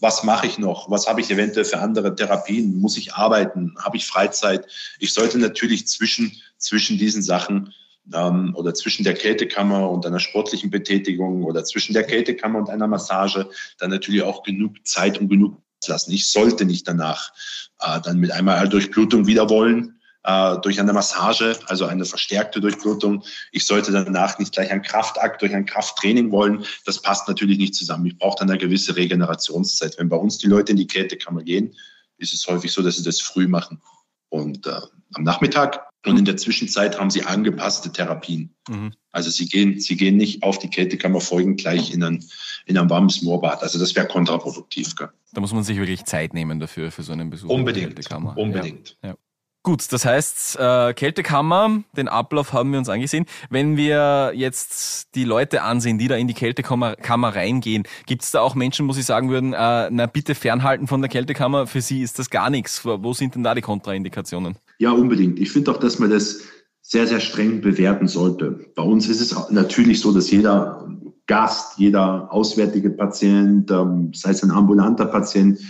was 0.02 0.24
mache 0.24 0.48
ich 0.48 0.58
noch? 0.58 0.90
Was 0.90 1.06
habe 1.06 1.20
ich 1.20 1.30
eventuell 1.30 1.64
für 1.64 1.78
andere 1.78 2.14
Therapien? 2.14 2.80
Muss 2.80 2.96
ich 2.98 3.14
arbeiten? 3.14 3.76
Habe 3.78 3.96
ich 3.96 4.04
Freizeit? 4.04 4.66
Ich 4.98 5.14
sollte 5.14 5.38
natürlich 5.38 5.86
zwischen, 5.86 6.32
zwischen 6.58 6.98
diesen 6.98 7.22
Sachen 7.22 7.72
ähm, 8.12 8.52
oder 8.56 8.74
zwischen 8.74 9.04
der 9.04 9.14
Kältekammer 9.14 9.88
und 9.88 10.04
einer 10.04 10.18
sportlichen 10.18 10.70
Betätigung 10.70 11.44
oder 11.44 11.64
zwischen 11.64 11.92
der 11.92 12.02
Kältekammer 12.02 12.58
und 12.58 12.68
einer 12.68 12.88
Massage 12.88 13.48
dann 13.78 13.90
natürlich 13.90 14.22
auch 14.22 14.42
genug 14.42 14.84
Zeit 14.84 15.18
und 15.18 15.28
genug 15.28 15.62
lassen. 15.86 16.12
Ich 16.12 16.32
sollte 16.32 16.64
nicht 16.64 16.88
danach 16.88 17.32
äh, 17.78 18.00
dann 18.00 18.18
mit 18.18 18.32
einmal 18.32 18.68
Durchblutung 18.68 19.28
wieder 19.28 19.48
wollen 19.50 20.00
äh, 20.24 20.58
durch 20.58 20.78
eine 20.80 20.92
Massage, 20.92 21.58
also 21.66 21.86
eine 21.86 22.04
verstärkte 22.04 22.60
Durchblutung. 22.60 23.24
Ich 23.50 23.66
sollte 23.66 23.92
danach 23.92 24.38
nicht 24.38 24.52
gleich 24.52 24.70
einen 24.70 24.82
Kraftakt 24.82 25.42
durch 25.42 25.54
ein 25.54 25.66
Krafttraining 25.66 26.30
wollen. 26.30 26.64
Das 26.84 27.00
passt 27.02 27.28
natürlich 27.28 27.58
nicht 27.58 27.74
zusammen. 27.74 28.06
Ich 28.06 28.18
brauche 28.18 28.38
dann 28.38 28.50
eine 28.50 28.58
gewisse 28.58 28.96
Regenerationszeit. 28.96 29.98
Wenn 29.98 30.08
bei 30.08 30.16
uns 30.16 30.38
die 30.38 30.46
Leute 30.46 30.72
in 30.72 30.78
die 30.78 30.86
Kältekammer 30.86 31.42
gehen, 31.42 31.74
ist 32.18 32.32
es 32.32 32.46
häufig 32.46 32.72
so, 32.72 32.82
dass 32.82 32.96
sie 32.96 33.02
das 33.02 33.20
früh 33.20 33.48
machen 33.48 33.82
und 34.28 34.66
äh, 34.66 34.80
am 35.14 35.24
Nachmittag. 35.24 35.88
Und 36.04 36.18
in 36.18 36.24
der 36.24 36.36
Zwischenzeit 36.36 36.98
haben 36.98 37.10
sie 37.10 37.24
angepasste 37.24 37.92
Therapien. 37.92 38.54
Mhm. 38.68 38.92
Also 39.12 39.30
sie 39.30 39.46
gehen, 39.46 39.78
sie 39.78 39.96
gehen 39.96 40.16
nicht 40.16 40.42
auf 40.42 40.58
die 40.58 40.68
Kältekammer 40.68 41.20
folgen 41.20 41.56
gleich 41.56 41.92
in 41.92 42.02
ein, 42.02 42.24
in 42.66 42.76
ein 42.76 42.90
warmes 42.90 43.22
Moorbad. 43.22 43.62
Also 43.62 43.78
das 43.78 43.94
wäre 43.94 44.08
kontraproduktiv. 44.08 44.96
Gell? 44.96 45.10
Da 45.32 45.40
muss 45.40 45.52
man 45.52 45.62
sich 45.62 45.76
wirklich 45.76 46.04
Zeit 46.04 46.34
nehmen 46.34 46.58
dafür, 46.58 46.90
für 46.90 47.02
so 47.02 47.12
einen 47.12 47.30
Besuch. 47.30 47.50
Unbedingt. 47.50 48.00
Unbedingt. 48.36 48.96
Ja, 49.02 49.10
ja. 49.10 49.16
Gut, 49.64 49.92
das 49.92 50.04
heißt, 50.04 50.58
äh, 50.58 50.92
Kältekammer, 50.92 51.84
den 51.96 52.08
Ablauf 52.08 52.52
haben 52.52 52.72
wir 52.72 52.80
uns 52.80 52.88
angesehen. 52.88 53.26
Wenn 53.48 53.76
wir 53.76 54.32
jetzt 54.34 55.14
die 55.14 55.22
Leute 55.22 55.62
ansehen, 55.62 55.98
die 55.98 56.08
da 56.08 56.16
in 56.16 56.26
die 56.26 56.34
Kältekammer 56.34 56.96
Kammer 56.96 57.36
reingehen, 57.36 57.84
gibt 58.06 58.22
es 58.22 58.32
da 58.32 58.40
auch 58.40 58.56
Menschen, 58.56 58.88
wo 58.88 58.92
Sie 58.92 59.02
sagen 59.02 59.30
würden, 59.30 59.52
äh, 59.52 59.88
na 59.90 60.06
bitte 60.06 60.34
fernhalten 60.34 60.88
von 60.88 61.00
der 61.00 61.08
Kältekammer, 61.08 61.68
für 61.68 61.80
Sie 61.80 62.02
ist 62.02 62.18
das 62.18 62.28
gar 62.28 62.50
nichts. 62.50 62.84
Wo 62.84 63.12
sind 63.12 63.36
denn 63.36 63.44
da 63.44 63.54
die 63.54 63.60
Kontraindikationen? 63.60 64.56
Ja, 64.78 64.90
unbedingt. 64.90 65.38
Ich 65.38 65.52
finde 65.52 65.70
auch, 65.70 65.78
dass 65.78 66.00
man 66.00 66.10
das 66.10 66.40
sehr, 66.80 67.06
sehr 67.06 67.20
streng 67.20 67.60
bewerten 67.60 68.08
sollte. 68.08 68.66
Bei 68.74 68.82
uns 68.82 69.08
ist 69.08 69.20
es 69.20 69.48
natürlich 69.50 70.00
so, 70.00 70.12
dass 70.12 70.28
jeder 70.28 70.88
Gast, 71.28 71.78
jeder 71.78 72.32
auswärtige 72.32 72.90
Patient, 72.90 73.70
ähm, 73.70 74.10
sei 74.12 74.30
es 74.30 74.42
ein 74.42 74.50
ambulanter 74.50 75.06
Patient, 75.06 75.60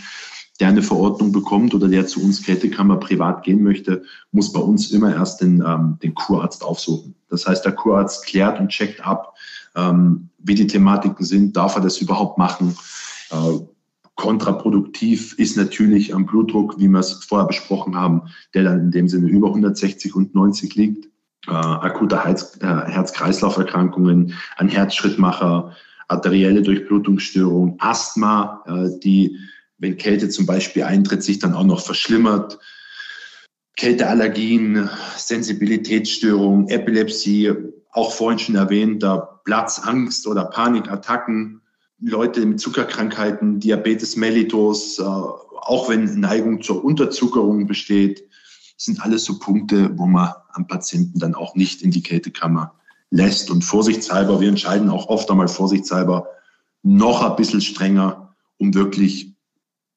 der 0.62 0.68
eine 0.68 0.82
Verordnung 0.82 1.32
bekommt 1.32 1.74
oder 1.74 1.88
der 1.88 2.06
zu 2.06 2.22
uns 2.22 2.40
Kältekammer 2.40 2.96
privat 2.98 3.42
gehen 3.42 3.64
möchte, 3.64 4.04
muss 4.30 4.52
bei 4.52 4.60
uns 4.60 4.92
immer 4.92 5.12
erst 5.12 5.40
den, 5.40 5.60
ähm, 5.66 5.98
den 6.00 6.14
Kurarzt 6.14 6.62
aufsuchen. 6.62 7.16
Das 7.28 7.48
heißt, 7.48 7.64
der 7.64 7.72
Kurarzt 7.72 8.26
klärt 8.26 8.60
und 8.60 8.68
checkt 8.68 9.04
ab, 9.04 9.34
ähm, 9.74 10.28
wie 10.38 10.54
die 10.54 10.68
Thematiken 10.68 11.26
sind, 11.26 11.56
darf 11.56 11.74
er 11.74 11.82
das 11.82 11.98
überhaupt 11.98 12.38
machen. 12.38 12.76
Äh, 13.32 13.58
kontraproduktiv 14.14 15.36
ist 15.36 15.56
natürlich 15.56 16.14
am 16.14 16.26
Blutdruck, 16.26 16.78
wie 16.78 16.86
wir 16.86 17.00
es 17.00 17.24
vorher 17.24 17.48
besprochen 17.48 17.96
haben, 17.96 18.22
der 18.54 18.62
dann 18.62 18.78
in 18.82 18.90
dem 18.92 19.08
Sinne 19.08 19.26
über 19.30 19.48
160 19.48 20.14
und 20.14 20.32
90 20.36 20.76
liegt. 20.76 21.06
Äh, 21.48 21.54
akute 21.54 22.14
äh, 22.14 22.66
Herz-Kreislauf-Erkrankungen, 22.88 24.34
ein 24.58 24.68
Herzschrittmacher, 24.68 25.74
arterielle 26.06 26.62
Durchblutungsstörung, 26.62 27.78
Asthma, 27.80 28.62
äh, 28.66 29.00
die 29.00 29.36
wenn 29.82 29.96
Kälte 29.96 30.28
zum 30.28 30.46
Beispiel 30.46 30.84
eintritt, 30.84 31.24
sich 31.24 31.40
dann 31.40 31.54
auch 31.54 31.64
noch 31.64 31.84
verschlimmert. 31.84 32.58
Kälteallergien, 33.76 34.88
Sensibilitätsstörungen, 35.16 36.68
Epilepsie, 36.68 37.52
auch 37.90 38.12
vorhin 38.12 38.38
schon 38.38 38.54
erwähnt, 38.54 39.02
da 39.02 39.16
Platzangst 39.44 40.28
oder 40.28 40.44
Panikattacken, 40.44 41.62
Leute 42.00 42.46
mit 42.46 42.60
Zuckerkrankheiten, 42.60 43.58
Diabetes 43.58 44.16
mellitus, 44.16 45.00
äh, 45.00 45.02
auch 45.02 45.88
wenn 45.88 46.20
Neigung 46.20 46.62
zur 46.62 46.84
Unterzuckerung 46.84 47.66
besteht, 47.66 48.24
sind 48.76 49.02
alles 49.02 49.24
so 49.24 49.40
Punkte, 49.40 49.90
wo 49.98 50.06
man 50.06 50.32
am 50.52 50.68
Patienten 50.68 51.18
dann 51.18 51.34
auch 51.34 51.56
nicht 51.56 51.82
in 51.82 51.90
die 51.90 52.02
Kältekammer 52.02 52.74
lässt. 53.10 53.50
Und 53.50 53.62
vorsichtshalber, 53.62 54.40
wir 54.40 54.48
entscheiden 54.48 54.90
auch 54.90 55.08
oft 55.08 55.28
einmal 55.28 55.48
vorsichtshalber 55.48 56.28
noch 56.84 57.22
ein 57.22 57.36
bisschen 57.36 57.60
strenger, 57.60 58.34
um 58.58 58.74
wirklich 58.74 59.31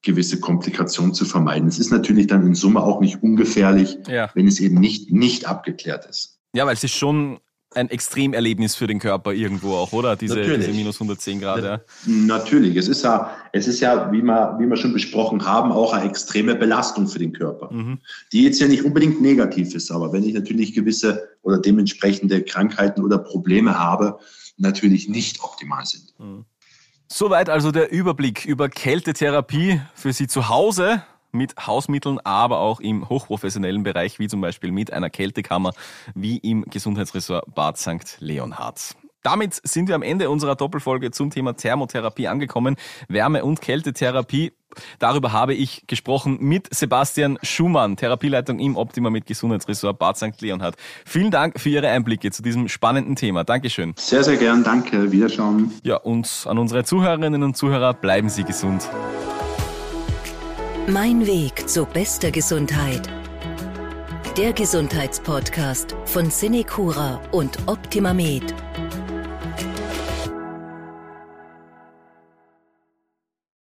gewisse 0.05 0.39
Komplikationen 0.39 1.13
zu 1.13 1.25
vermeiden. 1.25 1.67
Es 1.67 1.79
ist 1.79 1.91
natürlich 1.91 2.27
dann 2.27 2.45
in 2.47 2.55
Summe 2.55 2.81
auch 2.81 3.01
nicht 3.01 3.21
ungefährlich, 3.21 3.97
ja. 4.07 4.29
wenn 4.33 4.47
es 4.47 4.59
eben 4.59 4.75
nicht, 4.75 5.11
nicht 5.11 5.47
abgeklärt 5.47 6.05
ist. 6.05 6.39
Ja, 6.53 6.65
weil 6.65 6.73
es 6.73 6.83
ist 6.83 6.93
schon 6.93 7.39
ein 7.75 7.89
Extremerlebnis 7.89 8.75
für 8.75 8.87
den 8.87 8.99
Körper 8.99 9.33
irgendwo 9.33 9.73
auch, 9.73 9.91
oder? 9.91 10.15
Diese, 10.15 10.41
diese 10.41 10.71
minus 10.71 10.95
110 10.95 11.41
Grad. 11.41 11.63
Ja. 11.63 11.81
Natürlich. 12.05 12.77
Es 12.77 12.87
ist 12.87 13.03
ja, 13.03 13.35
es 13.51 13.67
ist 13.67 13.81
ja, 13.81 14.11
wie 14.11 14.21
wir, 14.21 14.55
wie 14.59 14.65
wir 14.65 14.77
schon 14.77 14.93
besprochen 14.93 15.45
haben, 15.45 15.71
auch 15.71 15.91
eine 15.91 16.07
extreme 16.07 16.55
Belastung 16.55 17.07
für 17.07 17.19
den 17.19 17.33
Körper, 17.33 17.73
mhm. 17.73 17.99
die 18.31 18.43
jetzt 18.43 18.61
ja 18.61 18.67
nicht 18.67 18.85
unbedingt 18.85 19.21
negativ 19.21 19.75
ist. 19.75 19.91
Aber 19.91 20.13
wenn 20.13 20.23
ich 20.23 20.33
natürlich 20.33 20.73
gewisse 20.73 21.27
oder 21.41 21.59
dementsprechende 21.59 22.43
Krankheiten 22.43 23.03
oder 23.03 23.17
Probleme 23.17 23.77
habe, 23.77 24.19
natürlich 24.57 25.09
nicht 25.09 25.43
optimal 25.43 25.85
sind. 25.85 26.13
Mhm. 26.17 26.45
Soweit 27.17 27.47
also 27.49 27.71
der 27.71 27.93
Überblick 27.93 28.43
über 28.43 28.67
Kältetherapie 28.67 29.79
für 29.93 30.11
Sie 30.11 30.27
zu 30.27 30.49
Hause 30.49 31.01
mit 31.31 31.55
Hausmitteln, 31.65 32.19
aber 32.25 32.59
auch 32.59 32.81
im 32.81 33.07
hochprofessionellen 33.07 33.83
Bereich, 33.83 34.19
wie 34.19 34.27
zum 34.27 34.41
Beispiel 34.41 34.73
mit 34.73 34.91
einer 34.91 35.09
Kältekammer, 35.09 35.71
wie 36.13 36.39
im 36.39 36.65
Gesundheitsressort 36.65 37.55
Bad 37.55 37.77
St. 37.77 38.17
Leonhard. 38.19 38.97
Damit 39.25 39.59
sind 39.63 39.87
wir 39.87 39.95
am 39.95 40.03
Ende 40.03 40.29
unserer 40.29 40.55
Doppelfolge 40.55 41.09
zum 41.09 41.31
Thema 41.31 41.53
Thermotherapie 41.53 42.27
angekommen. 42.27 42.75
Wärme- 43.07 43.43
und 43.43 43.59
Kältetherapie. 43.59 44.53
Darüber 44.99 45.33
habe 45.33 45.55
ich 45.55 45.87
gesprochen 45.87 46.37
mit 46.41 46.71
Sebastian 46.71 47.39
Schumann, 47.41 47.97
Therapieleitung 47.97 48.59
im 48.59 48.75
Optima 48.75 49.09
mit 49.09 49.25
Gesundheitsressort 49.25 49.97
Bad 49.97 50.17
St. 50.17 50.39
Leonhard. 50.41 50.75
Vielen 51.07 51.31
Dank 51.31 51.59
für 51.59 51.69
Ihre 51.69 51.89
Einblicke 51.89 52.29
zu 52.29 52.43
diesem 52.43 52.67
spannenden 52.67 53.15
Thema. 53.15 53.43
Dankeschön. 53.43 53.95
Sehr, 53.97 54.23
sehr 54.23 54.37
gern. 54.37 54.63
Danke. 54.63 55.11
Wiederschauen. 55.11 55.73
Ja, 55.81 55.97
und 55.97 56.45
an 56.47 56.59
unsere 56.59 56.83
Zuhörerinnen 56.83 57.41
und 57.41 57.57
Zuhörer, 57.57 57.95
bleiben 57.95 58.29
Sie 58.29 58.43
gesund. 58.43 58.87
Mein 60.85 61.25
Weg 61.25 61.67
zu 61.67 61.85
bester 61.85 62.29
Gesundheit. 62.29 63.09
Der 64.37 64.53
Gesundheitspodcast 64.53 65.95
von 66.05 66.29
Cinecura 66.29 67.21
und 67.31 67.57
Optima 67.65 68.13
Med. 68.13 68.53